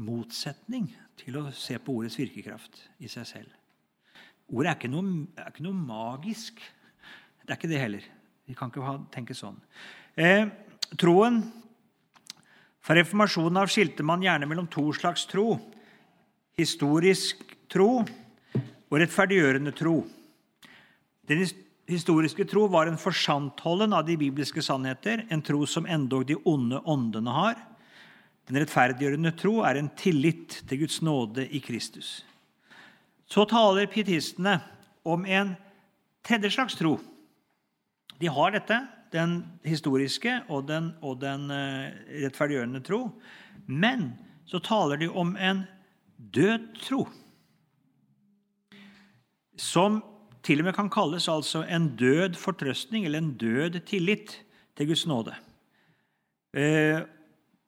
[0.00, 0.88] motsetning
[1.20, 3.52] til å se på ordets virkekraft i seg selv.
[4.48, 6.60] Ordet er ikke, noe, er ikke noe, magisk.
[7.42, 8.08] Det er ikke det heller.
[8.46, 9.58] Vi kan ikke tenke sånn.
[10.16, 10.48] Eh,
[10.96, 11.42] troen
[12.86, 15.56] For reformasjonen av skilte man gjerne mellom to slags tro.
[16.54, 19.96] Historisk tro og rettferdiggjørende tro.
[21.26, 21.42] Den
[21.86, 26.80] historiske tro var en forsantholden av de bibelske sannheter, en tro som endog de onde
[26.84, 27.60] åndene har.
[28.46, 32.24] Den rettferdiggjørende tro er en tillit til Guds nåde i Kristus.
[33.26, 34.60] Så taler pietistene
[35.06, 35.54] om en
[36.26, 36.96] tredje slags tro.
[38.18, 38.78] De har dette,
[39.14, 41.90] den historiske og den, og den uh,
[42.22, 43.00] rettferdiggjørende tro.
[43.66, 44.12] Men
[44.46, 45.64] så taler de om en
[46.16, 47.04] død tro.
[49.56, 50.02] Som
[50.46, 54.36] til og med kan kalles altså en død fortrøstning eller en død tillit
[54.78, 55.34] til Guds nåde.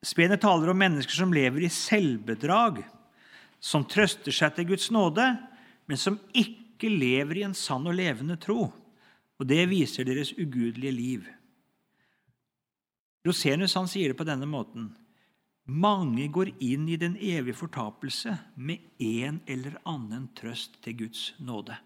[0.07, 2.85] Spenet taler om mennesker som lever i selvbedrag,
[3.59, 5.27] som trøster seg til Guds nåde,
[5.91, 8.69] men som ikke lever i en sann og levende tro.
[9.39, 11.27] Og det viser deres ugudelige liv.
[13.27, 14.93] Rosenius han sier det på denne måten.
[15.69, 21.77] Mange går inn i den evige fortapelse med en eller annen trøst til Guds nåde.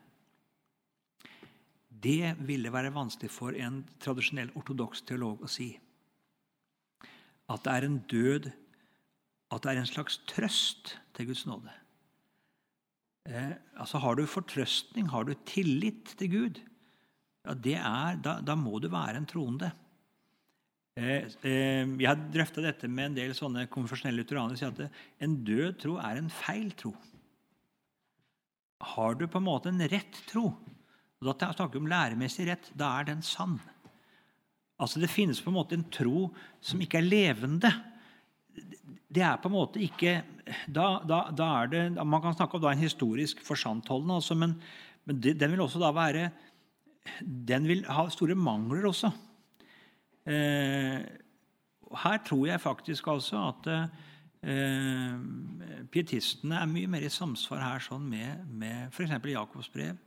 [2.03, 5.71] Det ville være vanskelig for en tradisjonell ortodoks teolog å si.
[7.53, 8.51] At det er en død
[9.53, 11.69] At det er en slags trøst til Guds nåde.
[13.29, 16.61] Eh, altså Har du fortrøstning, har du tillit til Gud,
[17.45, 19.69] ja, er, da, da, må du være en troende.
[20.97, 24.57] Eh, eh, jeg har drøfta dette med en del sånne konfesjonelle lutheranere.
[24.57, 26.95] sier at en død tro er en feil tro.
[28.97, 30.49] Har du på en måte en rett tro,
[31.23, 33.61] og da snakker vi om læremessig rett, da er den sann.
[34.83, 36.29] Altså Det finnes på en måte en tro
[36.61, 37.70] som ikke er levende.
[39.12, 40.23] Det er på en måte ikke
[40.66, 44.57] da, da, da er det, Man kan snakke om en historisk forsantholdende, altså, men,
[45.07, 46.31] men det, den vil også da være
[47.23, 49.11] Den vil ha store mangler også.
[50.27, 51.03] Eh,
[52.03, 53.66] her tror jeg faktisk altså at
[54.47, 55.16] eh,
[55.91, 59.18] pietistene er mye mer i samsvar her sånn med, med f.eks.
[59.33, 59.99] Jakobs brev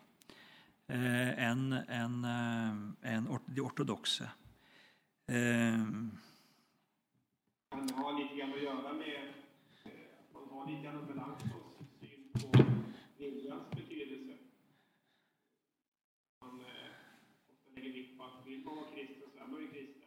[0.88, 2.26] enn en,
[3.02, 4.30] en eh, de ortodokse.
[5.28, 6.12] Man
[7.98, 9.34] har litt å gjøre med
[10.34, 12.48] Man har litt grann Melanchthons syn på
[13.18, 14.36] viljans betydelse.
[16.42, 20.04] Man ofte legger vikt på at vil man være kristen, så er man jo kristen.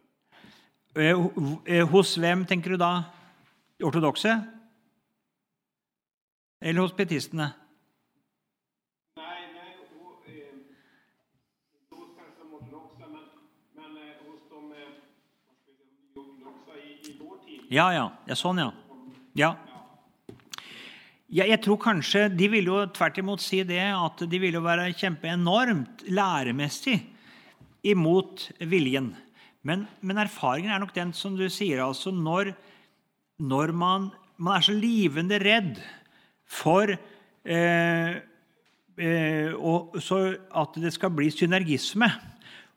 [1.90, 2.92] Hos hvem tenker du da?
[3.82, 4.32] Ortodokse?
[6.62, 7.52] Eller hos pietistene?
[17.68, 18.06] Ja, ja.
[18.28, 18.70] ja sånn, ja.
[19.36, 19.52] ja.
[21.28, 24.64] Ja, jeg tror kanskje De vil jo tvert imot si det at de vil jo
[24.64, 26.96] være kjempeenormt læremessig
[27.88, 29.12] imot viljen.
[29.62, 32.54] Men, men, erfaringen er nok den som du sier, altså når,
[33.38, 34.08] når man,
[34.40, 35.78] man, er så livende redd
[36.48, 38.18] for eh,
[38.96, 42.08] eh, og, at det skal bli synergisme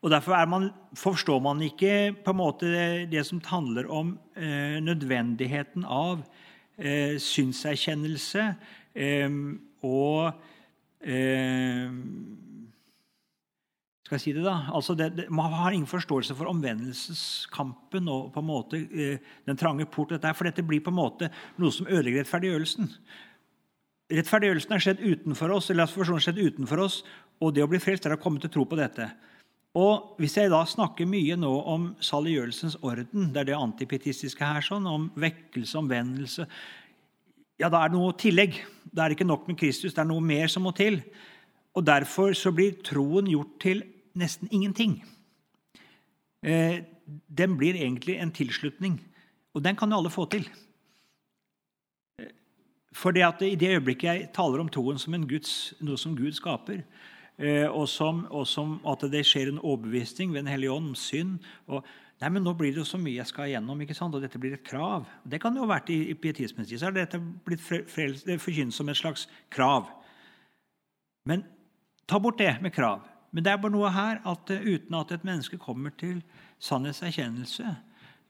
[0.02, 2.70] og Derfor man, forstår man ikke på en måte
[3.12, 6.24] det som handler om eh, nødvendigheten av
[6.78, 8.48] eh, synserkjennelse
[8.98, 9.30] eh,
[9.86, 10.32] og
[11.06, 11.92] eh,
[14.12, 14.58] skal jeg si det da?
[14.76, 19.58] Altså det, det, Man har ingen forståelse for omvendelseskampen og på en måte eh, den
[19.58, 20.12] trange port.
[20.12, 22.90] Dette, for dette blir på en måte noe som ødelegger rettferdiggjørelsen.
[24.12, 26.98] Rettferdiggjørelsen er skjedd utenfor oss, eller har skjedd utenfor oss,
[27.40, 29.08] og det å bli frelst er å komme til tro på dette.
[29.78, 34.64] Og Hvis jeg da snakker mye nå om saliggjørelsens orden, det er det antipetistiske her,
[34.66, 36.48] sånn, om vekkelse, omvendelse
[37.62, 38.58] Ja, da er det noe tillegg.
[38.90, 41.00] Det er ikke nok med Kristus, det er noe mer som må til.
[41.78, 43.84] Og Derfor så blir troen gjort til
[44.18, 44.98] nesten ingenting.
[46.44, 46.82] Eh,
[47.30, 48.98] den blir egentlig en tilslutning,
[49.54, 50.48] og den kan jo alle få til.
[52.20, 52.34] Eh,
[52.92, 56.82] for det i det øyeblikket jeg taler om troen som Guds, noe som Gud skaper,
[57.42, 61.40] og som, og som, at det skjer en overbevisning ved Den hellige ånd om synd.
[61.68, 61.86] og
[62.22, 64.14] Nei, men Nå blir det jo så mye jeg skal igjennom, ikke sant?
[64.14, 65.08] og dette blir et krav.
[65.26, 66.78] Det kan jo ha vært i, i pietismens tid.
[66.78, 69.90] Så er dette blitt forkynt som et slags krav.
[71.26, 71.48] Men
[72.06, 73.08] ta bort det med krav.
[73.32, 76.22] Men det er bare noe her at uh, uten at et menneske kommer til
[76.62, 77.76] sannhetserkjennelse,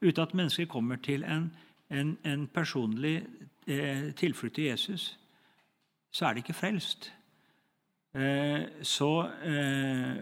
[0.00, 1.50] uten at mennesket kommer til en,
[1.90, 3.26] en, en personlig
[3.68, 5.18] eh, tilflukt til Jesus,
[6.12, 7.10] så er det ikke frelst.
[8.12, 9.10] Eh, så
[9.40, 10.16] eh,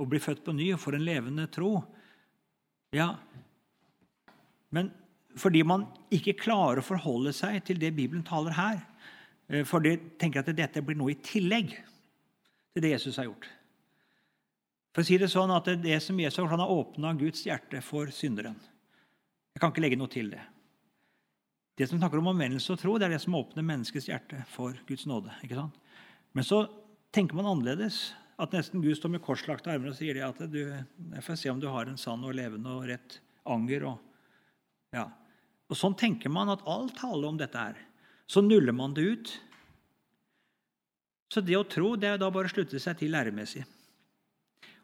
[0.00, 1.74] å bli født på ny og få en levende tro
[2.96, 3.10] Ja,
[4.72, 4.88] men
[5.36, 5.84] fordi man
[6.14, 8.78] ikke klarer å forholde seg til det Bibelen taler her,
[9.50, 13.48] eh, for de tenker at dette blir noe i tillegg til det Jesus har gjort.
[14.94, 17.44] For å si Det sånn at det er det som Jesus har har åpna Guds
[17.44, 18.56] hjerte for synderen.
[19.52, 20.40] Jeg kan ikke legge noe til det.
[21.76, 24.72] Det som snakker om omvendelse og tro, det er det som åpner menneskets hjerte for
[24.86, 25.34] Guds nåde.
[25.42, 25.74] ikke sant?
[26.32, 26.62] Men så
[27.14, 28.10] tenker man annerledes.
[28.40, 31.60] At nesten Gud står med korslagte armer og sier at du, jeg får se om
[31.62, 33.86] du har en sann og levende og rett anger.
[33.92, 34.24] Og,
[34.96, 35.06] ja.
[35.70, 37.78] og Sånn tenker man at all tale om dette er.
[38.26, 39.34] Så nuller man det ut.
[41.30, 43.62] Så det å tro det er da bare å slutte seg til læremessig.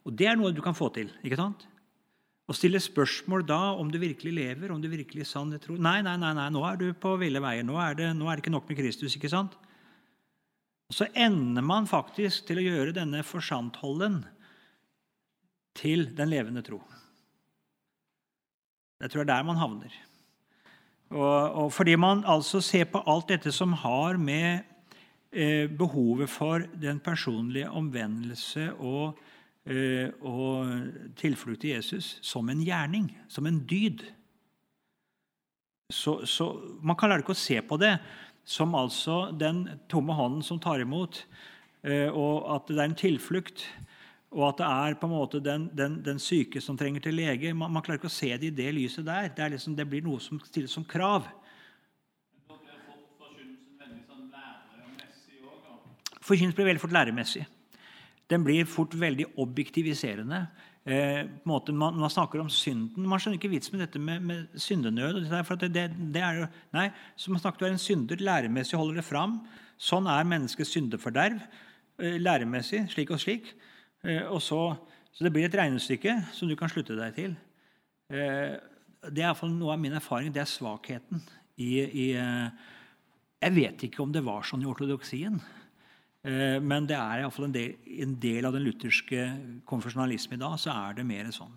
[0.07, 1.11] Og det er noe du kan få til.
[1.26, 1.66] ikke sant?
[2.51, 5.76] Å stille spørsmål da om du virkelig lever, om du virkelig er sann tro.
[5.78, 7.66] Nei, nei, nei, nei, nå er du på ville veier.
[7.66, 9.14] Nå er, det, nå er det ikke nok med Kristus.
[9.18, 9.55] ikke sant?
[10.91, 14.24] Så ender man faktisk til å gjøre denne forsantholden
[15.78, 16.80] til den levende tro.
[19.01, 19.95] Jeg tror det er der man havner.
[21.11, 24.66] Og, og fordi man altså ser på alt dette som har med
[25.32, 29.18] eh, behovet for den personlige omvendelse og,
[29.66, 34.05] eh, og tilflukt til Jesus som en gjerning, som en dyd,
[35.91, 37.97] så, så Man kan lære ikke å se på det
[38.51, 41.22] som altså den tomme hånden som tar imot,
[41.86, 43.62] eh, og at det er en tilflukt.
[44.30, 47.55] Og at det er på en måte den, den, den syke som trenger til lege.
[47.55, 49.30] Man, man, klarer ikke å se det i det lyset der.
[49.34, 51.26] Det, liksom, det blir noe som stilles som krav.
[56.20, 57.42] Forkynnelse blir veldig fort læremessig.
[58.30, 60.44] Den blir fort veldig objektiviserende.
[60.89, 63.05] Eh, måte, man, man, snakker om synden.
[63.09, 65.26] Man skjønner ikke vitsen med dette med, med syndenød.
[65.28, 65.72] det, for det,
[66.14, 68.16] det, er jo, nei, så man snakker Du er en synder.
[68.16, 69.41] Læremessig holder det fram.
[69.81, 71.43] Sånn er menneskets syndeforderv.
[72.01, 73.53] Eh, læremessig slik og slik.
[74.05, 74.62] Eh, og så,
[75.12, 77.37] så det blir et regnestykke som du kan slutte deg til.
[78.09, 78.57] Eh,
[79.09, 80.33] det er iallfall noe av min erfaring.
[80.33, 81.20] Det er svakheten
[81.61, 82.68] i, i eh,
[83.41, 85.41] Jeg vet ikke om det var sånn i ortodoksien.
[86.22, 89.22] Men det er iallfall en, del, en del av den lutherske
[89.64, 90.58] konfesjonalismen i dag.
[90.60, 91.54] Så er det mer sånn.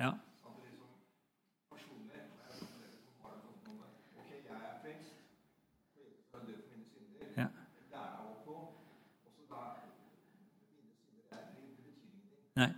[0.00, 0.14] Ja.
[12.54, 12.68] Nei.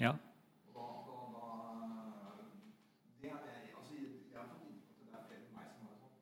[0.00, 0.14] Ja.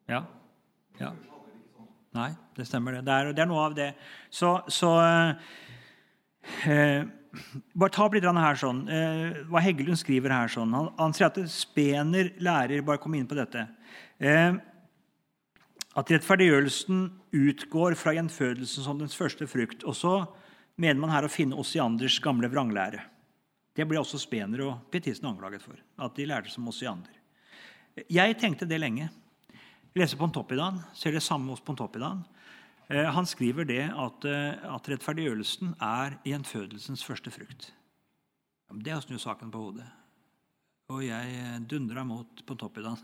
[0.08, 0.24] Ja.
[1.00, 1.12] ja.
[2.14, 3.04] Nei, det stemmer, det.
[3.06, 3.92] Det er, det er noe av det.
[4.34, 4.90] Så, så
[6.66, 7.06] eh,
[7.78, 10.50] Bare ta opp litt her sånn, eh, hva Heggelund skriver her.
[10.50, 10.72] sånn.
[10.74, 13.66] Han, han sier at Spener lærer Bare kom inn på dette.
[14.18, 14.56] Eh,
[15.98, 19.84] at rettferdiggjørelsen utgår fra gjenfødelsen som dens første frukt.
[19.84, 20.14] Og så
[20.78, 23.02] mener man her å finne Ossianders gamle vranglære.
[23.74, 25.78] Det ble også Spener og pietistene anklaget for.
[25.98, 27.14] at de lærte som Ossiander.
[28.10, 29.08] Jeg tenkte det lenge.
[29.94, 32.24] Jeg leser Pontoppidan, ser det samme hos Pontoppidan.
[32.88, 37.72] Eh, han skriver det at, eh, at rettferdiggjørelsen er gjenfødelsens første frukt.
[38.68, 39.86] Det er å saken på hodet.
[40.88, 43.00] Og jeg eh, dundra mot på toppiddagen.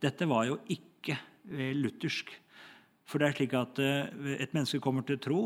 [0.00, 1.16] Dette var jo ikke
[1.48, 2.30] luthersk.
[3.08, 5.40] For det er slik at et menneske kommer til tro.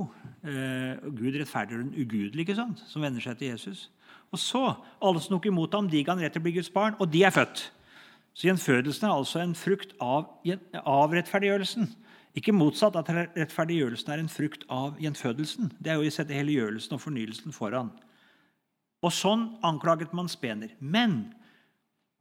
[0.47, 2.79] Gud rettferdiggjør den ugudelige, sant?
[2.87, 3.89] som venner seg til Jesus.
[4.31, 4.63] Og så,
[5.03, 7.11] alle som tok imot ham, de ga han rett til å bli Guds barn, og
[7.11, 7.65] de er født.
[8.31, 10.31] Så gjenfødelsen er altså en frukt av,
[10.87, 11.91] av rettferdiggjørelsen.
[12.37, 15.73] Ikke motsatt at rettferdiggjørelsen er en frukt av gjenfødelsen.
[15.81, 17.93] Det er jo å sette helliggjørelsen og fornyelsen foran.
[19.03, 20.75] Og sånn anklaget man Spener.
[20.81, 21.21] Men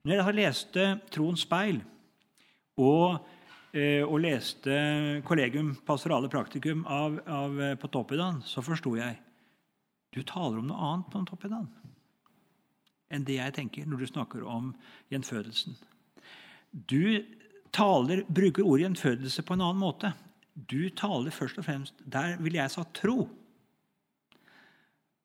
[0.06, 0.80] når jeg har lest
[1.12, 1.82] Troens speil
[2.78, 3.18] og
[3.78, 4.74] Eh, og leste
[5.28, 9.18] kollegium pastorale praktikum av, av på Toppidan, så forsto jeg
[10.16, 11.68] du taler om noe annet på Toppidan
[13.12, 14.72] enn det jeg tenker når du snakker om
[15.12, 15.76] gjenfødelsen.
[16.72, 17.24] Du
[17.78, 20.14] taler, bruker ordet gjenfødelse på en annen måte.
[20.58, 23.28] Du taler først og fremst Der ville jeg sagt tro.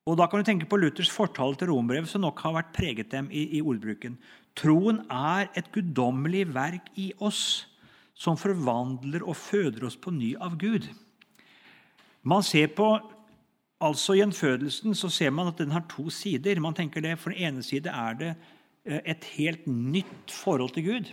[0.06, 3.12] Og Da kan du tenke på Luthers fortale til rombrev, som nok har vært preget
[3.12, 4.18] dem i, i ordbruken.
[4.58, 7.68] Troen er et guddommelig verk i oss
[8.14, 10.88] som forvandler og føder oss på ny av Gud.
[12.22, 12.88] Man ser på
[13.82, 16.60] altså gjenfødelsen så ser man at den har to sider.
[16.60, 18.34] Man tenker det, For den ene side er det
[18.84, 21.12] eh, et helt nytt forhold til Gud.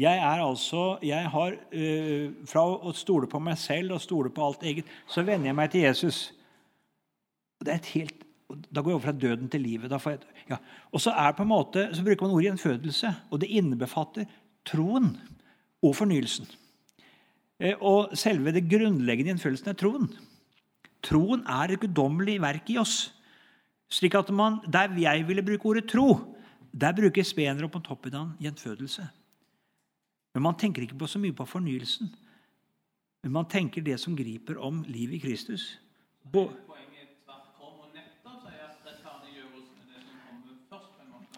[0.00, 4.46] Jeg er altså, jeg har, uh, Fra å stole på meg selv og stole på
[4.46, 6.20] alt eget, så venner jeg meg til Jesus.
[7.60, 8.26] Det er et helt,
[8.72, 9.92] Da går jeg over fra døden til livet.
[9.92, 10.56] Jeg, ja.
[10.90, 14.26] Og så, er på en måte, så bruker man ordet gjenfødelse, og det innebefatter
[14.66, 15.12] troen
[15.82, 16.48] og fornyelsen.
[17.60, 20.10] Eh, og selve det grunnleggende gjenfølelsen er troen.
[21.04, 23.12] Troen er et guddommelig verk i oss.
[23.90, 26.36] Slik at man, Der jeg ville bruke ordet tro,
[26.72, 29.08] der bruker Spener og Pontoppidan gjenfødelse.
[30.34, 32.10] Men man tenker ikke på så mye på fornyelsen.
[33.22, 35.72] Men man tenker det som griper om livet i Kristus.
[36.22, 36.48] Bo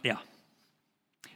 [0.03, 0.19] ja.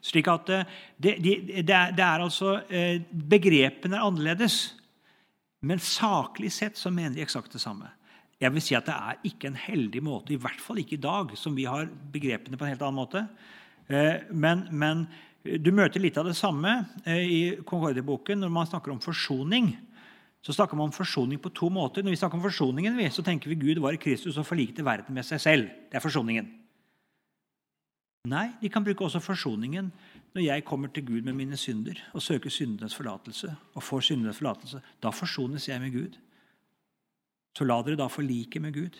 [0.06, 0.64] Slik at eh,
[0.96, 1.34] det, det,
[1.66, 4.76] det, er, det, er, altså eh, Begrepene er annerledes,
[5.66, 7.90] men saklig sett så mener de eksakt det samme.
[8.40, 11.02] Jeg vil si at Det er ikke en heldig måte, i hvert fall ikke i
[11.02, 13.24] dag, som vi har begrepene på en helt annen måte.
[13.88, 15.06] Eh, men, men
[15.62, 16.72] du møter litt av det samme
[17.06, 19.72] i Concordia-boken når man snakker om forsoning.
[20.44, 22.04] Så snakker man om forsoning på to måter.
[22.04, 25.16] Når vi snakker om forsoningen, så tenker vi Gud var i Kristus og forlikte verden
[25.16, 25.72] med seg selv.
[25.90, 26.52] Det er forsoningen.
[28.26, 29.92] Nei, de kan bruke også forsoningen
[30.34, 33.54] når jeg kommer til Gud med mine synder og søker syndenes forlatelse.
[33.74, 34.80] og får syndenes forlatelse.
[35.02, 36.18] Da forsones jeg med Gud.
[37.56, 38.98] Så la dere da forlike med Gud.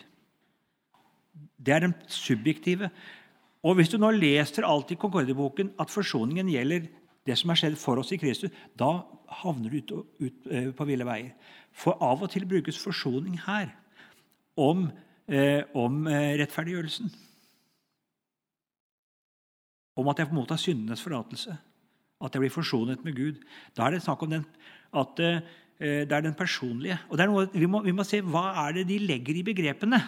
[1.57, 2.89] Det er den subjektive.
[3.65, 6.87] Og Hvis du nå leser alt i Concordia-boken at forsoningen gjelder
[7.27, 9.03] det som har skjedd for oss i Kristus, da
[9.41, 9.91] havner du ut,
[10.21, 11.33] ut eh, på ville veier.
[11.75, 13.73] For av og til brukes forsoning her
[14.55, 14.87] om,
[15.27, 17.11] eh, om eh, rettferdiggjørelsen.
[19.97, 21.55] om at jeg får motta syndenes forlatelse.
[22.21, 23.41] At jeg blir forsonet med Gud.
[23.77, 24.45] Da er det snakk om den,
[24.93, 25.41] at eh,
[25.77, 26.95] det er den personlige.
[27.13, 29.99] Og noe, vi, må, vi, må, se hva er det de legger i begrepene.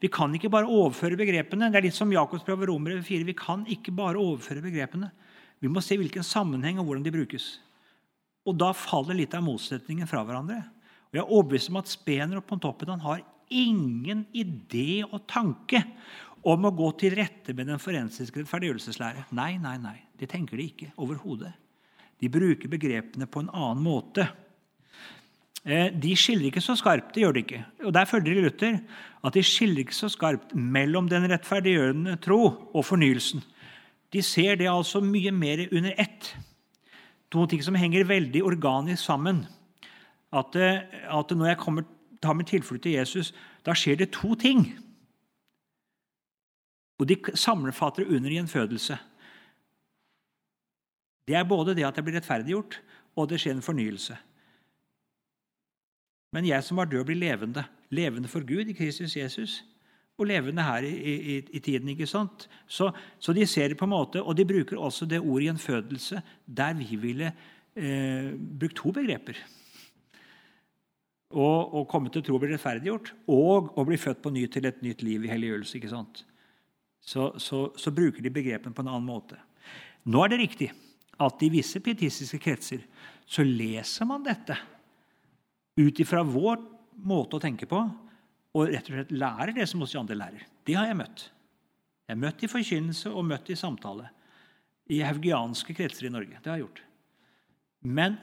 [0.00, 1.68] Vi kan ikke bare overføre begrepene.
[1.68, 3.26] Det er litt som Jakobs brev Romer Romere 4.
[3.28, 5.10] Vi kan ikke bare overføre begrepene.
[5.60, 7.58] Vi må se hvilken sammenheng og hvordan de brukes.
[8.48, 10.62] Og da faller litt av motsetningen fra hverandre.
[11.10, 13.20] Og Jeg er overbevist om at Spener og Pontoppidan har
[13.52, 15.82] ingen idé og tanke
[16.48, 19.28] om å gå til rette med den forensiske rettferdiggjørelseslære.
[19.36, 19.96] Nei, nei, nei.
[20.16, 21.52] Det tenker de ikke overhodet.
[22.18, 24.26] De bruker begrepene på en annen måte.
[25.66, 27.14] Eh, de skiller ikke så skarpt.
[27.14, 27.64] det gjør de ikke.
[27.84, 28.78] Og Der følger de Luther
[29.24, 33.42] at de skiller ikke så skarpt mellom den rettferdiggjørende tro og fornyelsen.
[34.12, 36.36] De ser det altså mye mer under ett.
[37.30, 39.46] To ting som henger veldig organisk sammen.
[40.32, 40.82] At, eh,
[41.18, 41.82] at når jeg kommer,
[42.22, 43.34] tar min tilflukt til Jesus,
[43.66, 44.78] da skjer det to ting.
[46.98, 48.98] Og de sammenfatter under gjenfødelse.
[51.28, 52.80] Det er både det at jeg blir rettferdiggjort,
[53.16, 54.16] og det skjer en fornyelse.
[56.32, 57.64] Men jeg som var død, blir levende.
[57.90, 59.62] Levende for Gud i Kristus Jesus.
[60.18, 60.94] Og levende her i,
[61.34, 61.88] i, i tiden.
[61.88, 62.48] ikke sant?
[62.66, 66.22] Så, så, de ser det på en måte, og de bruker også det ordet gjenfødelse
[66.44, 67.32] der vi ville
[67.76, 69.38] eh, brukt to begreper.
[71.28, 74.80] Å komme til tro og bli rettferdiggjort, og å bli født på ny til et
[74.82, 75.76] nytt liv i helliggjørelse.
[75.76, 76.24] ikke sant?
[77.08, 79.38] så, så, så, bruker de begrepene på en annen måte.
[80.08, 80.68] Nå er det riktig
[81.18, 82.84] at i visse pietistiske kretser
[83.28, 84.56] så leser man dette
[85.78, 86.60] ut ifra vår
[87.06, 87.80] måte å tenke på,
[88.58, 90.46] og rett og slett lærer det som de andre lærer.
[90.66, 91.28] Det har jeg møtt.
[92.08, 94.08] Jeg har møtt i forkynnelse og møtt i samtale
[94.88, 96.40] i haugianske kretser i Norge.
[96.40, 96.82] Det har jeg gjort.
[97.84, 98.16] Men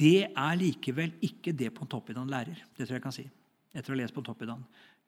[0.00, 2.58] det er likevel ikke det Pontoppidan lærer.
[2.76, 3.26] Det tror jeg kan si.
[3.70, 4.64] Etter å ha lest Pontoppidan.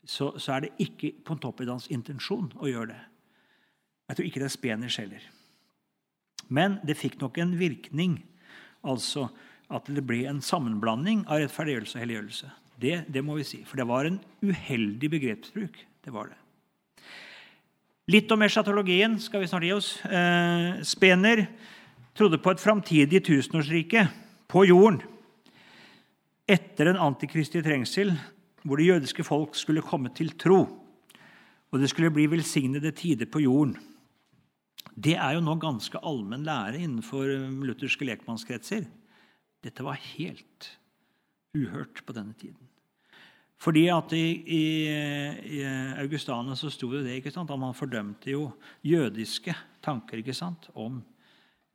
[0.07, 3.01] Så, så er det ikke Pontoppidans intensjon å gjøre det.
[4.09, 5.27] Jeg tror ikke det er Speners heller.
[6.53, 8.19] Men det fikk nok en virkning,
[8.85, 9.29] altså
[9.71, 12.51] at det ble en sammenblanding av rettferdiggjørelse og helliggjørelse.
[12.83, 13.61] Det, det, må vi si.
[13.69, 15.77] For det var en uheldig begrepsbruk.
[16.03, 16.39] Det var det.
[18.11, 19.93] Litt om eschatologien skal vi snart gi oss.
[20.05, 21.47] Eh, Spener
[22.19, 24.09] trodde på et framtidig tusenårsrike
[24.51, 25.01] på jorden
[26.51, 28.11] etter en antikristig trengsel,
[28.67, 30.65] hvor det jødiske folk skulle komme til tro,
[31.73, 33.77] og det skulle bli velsignede tider på jorden.
[34.93, 37.31] Det er jo nå ganske allmenn lære innenfor
[37.65, 38.85] lutherske lekmannskretser.
[39.63, 40.69] Dette var helt
[41.57, 42.69] uhørt på denne tiden.
[43.63, 44.65] Fordi at I, i,
[45.59, 45.63] i
[46.03, 47.51] Augustane så sto det det ikke sant?
[47.51, 48.49] at man fordømte jo
[48.83, 49.55] jødiske
[49.85, 50.67] tanker ikke sant?
[50.75, 50.99] om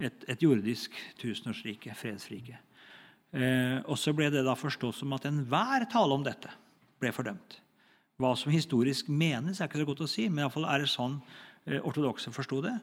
[0.04, 2.60] et, et jordisk tusenårsrike, fredsrike.
[3.32, 6.52] Eh, og så ble det da forstått som at enhver tale om dette
[7.00, 7.58] ble fordømt.
[8.18, 11.20] Hva som historisk menes, er ikke så godt å si, men iallfall er det sånn
[11.68, 12.76] eh, ortodokse forsto det.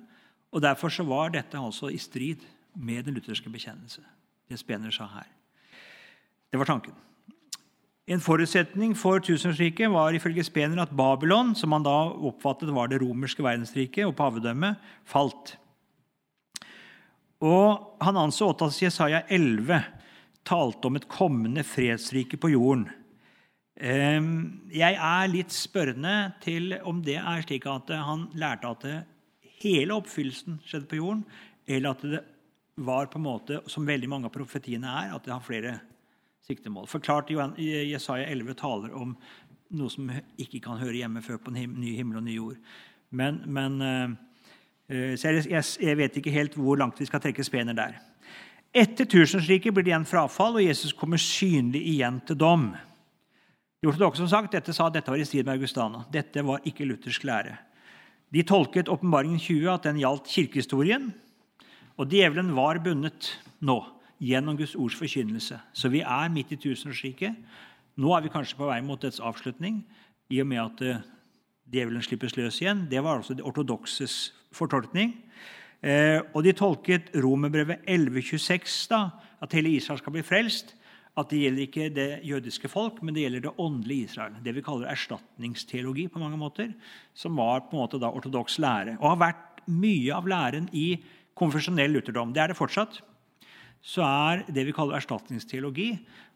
[0.54, 2.44] Og Derfor så var dette altså i strid
[2.74, 4.04] med den lutherske bekjennelse.
[4.48, 5.26] Det Spener sa her.
[6.50, 6.94] Det var tanken.
[8.06, 11.94] En forutsetning for tusenårsriket var ifølge Spener at Babylon, som man da
[12.28, 14.76] oppfattet var det romerske verdensriket og pavedømmet,
[15.08, 15.56] falt.
[17.40, 19.80] Og Han anså at Jesaja 11
[20.44, 22.90] talte om et kommende fredsrike på jorden.
[23.80, 28.84] Ehm, jeg er litt spørrende til om det er slik at han lærte at
[29.64, 31.24] hele oppfyllelsen skjedde på jorden,
[31.66, 32.20] eller at det
[32.74, 35.74] var på en måte, som veldig mange av profetiene er, at det har flere
[36.44, 36.88] siktemål.
[36.90, 39.14] Forklart Jesaja 11 taler om
[39.74, 40.10] noe som
[40.40, 42.58] ikke kan høre hjemme før på en ny himmel og ny jord.
[43.14, 47.96] Men, men uh, så jeg, vet ikke helt hvor langt vi skal trekke spener der.
[48.74, 52.72] Etter tusenårsriket blir det igjen frafall, og Jesus kommer synlig igjen til dom.
[53.80, 56.02] De ortodokse som sagt, dette sa dette var i strid med Augustana.
[56.12, 57.54] Dette var ikke luthersk lære.
[58.34, 61.12] De tolket åpenbaringen 20 at den gjaldt kirkehistorien,
[61.94, 63.30] og djevelen var bundet
[63.64, 63.78] nå
[64.22, 65.58] gjennom Guds ords forkynnelse.
[65.72, 67.36] Så vi er midt i tusenårsriket.
[68.00, 69.82] Nå er vi kanskje på vei mot dets avslutning,
[70.32, 71.02] i og med at uh,
[71.70, 72.86] djevelen slippes løs igjen.
[72.90, 75.14] Det var altså de ortodokses fortolkning.
[75.84, 79.02] Eh, og de tolket Romerbrevet 1126, da,
[79.44, 80.72] at hele Israel skal bli frelst.
[81.14, 84.38] At det gjelder ikke det jødiske folk, men det gjelder det åndelige Israel.
[84.42, 86.72] Det vi kaller erstatningsteologi, på mange måter,
[87.14, 88.96] som var på en måte da ortodoks lære.
[88.98, 90.88] Og har vært mye av læren i
[91.38, 92.32] konfesjonell lutherdom.
[92.34, 93.00] Det er det fortsatt.
[93.84, 95.90] Så er det vi kaller erstatningsteologi,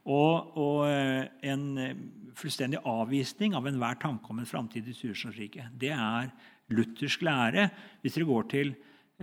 [0.08, 1.96] og, og eh, en eh,
[2.36, 5.70] fullstendig avvisning av enhver tanke om en framtidig tusenårsrike.
[5.76, 6.30] Det er
[6.72, 7.68] luthersk lære
[8.02, 8.74] hvis dere går til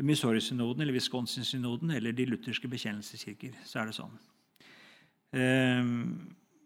[0.04, 3.54] Missouri-synoden eller Wisconsin-synoden eller de lutherske bekjennelseskirker.
[3.64, 4.18] så er det sånn.
[5.36, 6.02] Ehm,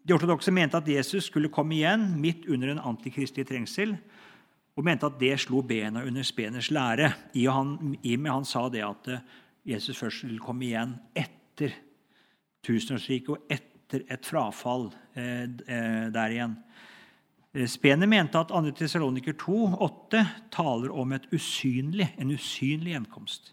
[0.02, 3.94] de ortodokse mente at Jesus skulle komme igjen midt under en antikristelig trengsel.
[4.80, 7.12] Og mente at det slo bena under Speners lære.
[7.36, 9.22] I og, med han sa det at eh,
[9.74, 11.74] Jesus først vil komme igjen etter
[12.64, 16.56] tusenårsriket og etter et frafall eh, eh, der igjen.
[17.66, 18.60] Spener mente at 2.
[18.78, 20.20] Tessaloniker 2,8
[20.54, 23.50] taler om usynlig, en usynlig gjenkomst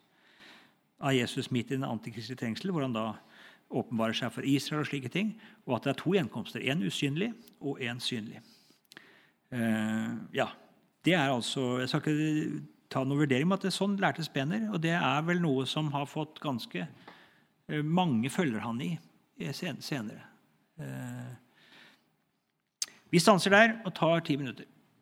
[1.02, 3.08] av Jesus midt i den antikristelige trengsel, hvor han da
[3.74, 5.34] åpenbarer seg for Israel, og slike ting,
[5.66, 6.64] og at det er to gjenkomster.
[6.64, 8.40] En usynlig og en synlig.
[9.52, 10.48] Eh, ja,
[11.08, 14.26] det er altså, Jeg skal ikke ta noen vurdering om at det er sånn lærte
[14.26, 18.94] Spener, og det er vel noe som har fått ganske eh, mange følger han i
[19.54, 20.24] senere.
[20.82, 21.36] Eh,
[23.14, 24.68] vi stanser der og tar ti minutter.